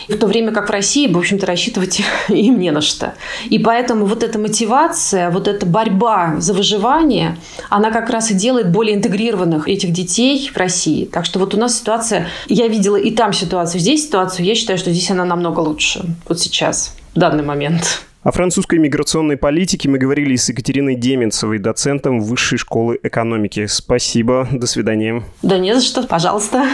В 0.08 0.16
то 0.16 0.28
время 0.28 0.52
как 0.52 0.70
в 0.70 0.72
России, 0.72 1.12
в 1.12 1.18
общем-то, 1.18 1.48
рассчитывать 1.48 2.02
им 2.30 2.60
не 2.60 2.70
на 2.70 2.82
что. 2.82 3.16
И 3.50 3.58
поэтому 3.58 4.06
вот 4.06 4.22
эта 4.22 4.38
мотивация, 4.38 5.32
вот 5.32 5.48
эта 5.48 5.66
борьба 5.66 6.36
за 6.38 6.54
выживание, 6.54 7.36
она 7.72 7.90
как 7.90 8.12
раз 8.12 8.30
и 8.30 8.36
делает 8.36 8.72
более 8.72 8.96
интегрированных 8.96 9.68
этих 9.68 9.92
детей 9.92 10.52
в 10.54 10.56
России. 10.56 11.06
Так 11.06 11.26
что 11.26 11.40
вот 11.40 11.56
у 11.56 11.58
нас 11.58 11.80
ситуация, 11.80 12.28
я 12.48 12.68
видела 12.68 12.96
и 12.96 13.10
там 13.10 13.34
ситуацию, 13.34 13.82
здесь 13.82 14.04
ситуацию, 14.04 14.46
я 14.46 14.54
считаю, 14.54 14.78
что 14.78 14.92
здесь 14.92 15.10
она 15.10 15.26
намного 15.26 15.62
лучше. 15.62 16.06
Вот 16.28 16.40
сейчас, 16.40 16.94
в 17.16 17.20
данный 17.20 17.44
момент. 17.44 18.07
О 18.24 18.32
французской 18.32 18.80
миграционной 18.80 19.38
политике 19.38 19.88
мы 19.90 20.00
говорили 20.00 20.36
с 20.36 20.50
Екатериной 20.50 20.96
Деменцевой, 20.96 21.60
доцентом 21.60 22.20
Высшей 22.20 22.58
школы 22.58 23.00
экономики. 23.04 23.68
Спасибо, 23.68 24.48
до 24.52 24.68
свидания. 24.68 25.24
Да 25.44 25.58
не 25.58 25.74
за 25.76 25.82
что, 25.82 26.04
пожалуйста. 26.04 26.66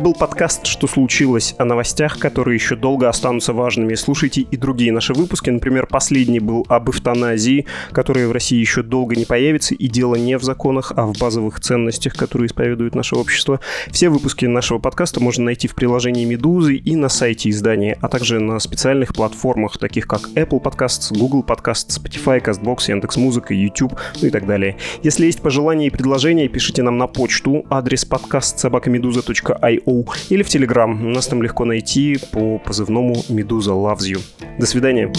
Это 0.00 0.06
был 0.06 0.14
подкаст 0.14 0.64
«Что 0.64 0.86
случилось?» 0.86 1.54
о 1.58 1.66
новостях, 1.66 2.18
которые 2.18 2.54
еще 2.54 2.74
долго 2.74 3.06
останутся 3.06 3.52
важными. 3.52 3.94
Слушайте 3.96 4.40
и 4.40 4.56
другие 4.56 4.92
наши 4.92 5.12
выпуски. 5.12 5.50
Например, 5.50 5.86
последний 5.86 6.40
был 6.40 6.64
об 6.70 6.88
эвтаназии, 6.88 7.66
которая 7.92 8.26
в 8.26 8.32
России 8.32 8.58
еще 8.58 8.82
долго 8.82 9.14
не 9.14 9.26
появится. 9.26 9.74
И 9.74 9.88
дело 9.88 10.14
не 10.14 10.38
в 10.38 10.42
законах, 10.42 10.94
а 10.96 11.04
в 11.04 11.18
базовых 11.18 11.60
ценностях, 11.60 12.14
которые 12.14 12.46
исповедует 12.46 12.94
наше 12.94 13.14
общество. 13.14 13.60
Все 13.90 14.08
выпуски 14.08 14.46
нашего 14.46 14.78
подкаста 14.78 15.20
можно 15.20 15.44
найти 15.44 15.68
в 15.68 15.74
приложении 15.74 16.24
«Медузы» 16.24 16.76
и 16.76 16.96
на 16.96 17.10
сайте 17.10 17.50
издания, 17.50 17.98
а 18.00 18.08
также 18.08 18.40
на 18.40 18.58
специальных 18.58 19.12
платформах, 19.12 19.76
таких 19.76 20.06
как 20.06 20.30
Apple 20.34 20.62
Podcasts, 20.62 21.14
Google 21.14 21.44
Podcasts, 21.46 21.90
Spotify, 21.90 22.42
CastBox, 22.42 22.88
Яндекс.Музыка, 22.88 23.52
YouTube, 23.52 24.00
ну 24.22 24.28
и 24.28 24.30
так 24.30 24.46
далее. 24.46 24.78
Если 25.02 25.26
есть 25.26 25.42
пожелания 25.42 25.88
и 25.88 25.90
предложения, 25.90 26.48
пишите 26.48 26.82
нам 26.82 26.96
на 26.96 27.06
почту. 27.06 27.66
Адрес 27.68 28.06
подкаст 28.06 28.58
собакамедуза.io 28.60 29.89
или 30.30 30.42
в 30.42 30.48
Телеграм. 30.48 31.12
Нас 31.12 31.26
там 31.26 31.42
легко 31.42 31.64
найти 31.64 32.18
по 32.32 32.58
позывному 32.58 33.22
«Медуза 33.28 33.72
Loves 33.72 34.06
You». 34.12 34.20
До 34.58 34.66
свидания. 34.66 35.12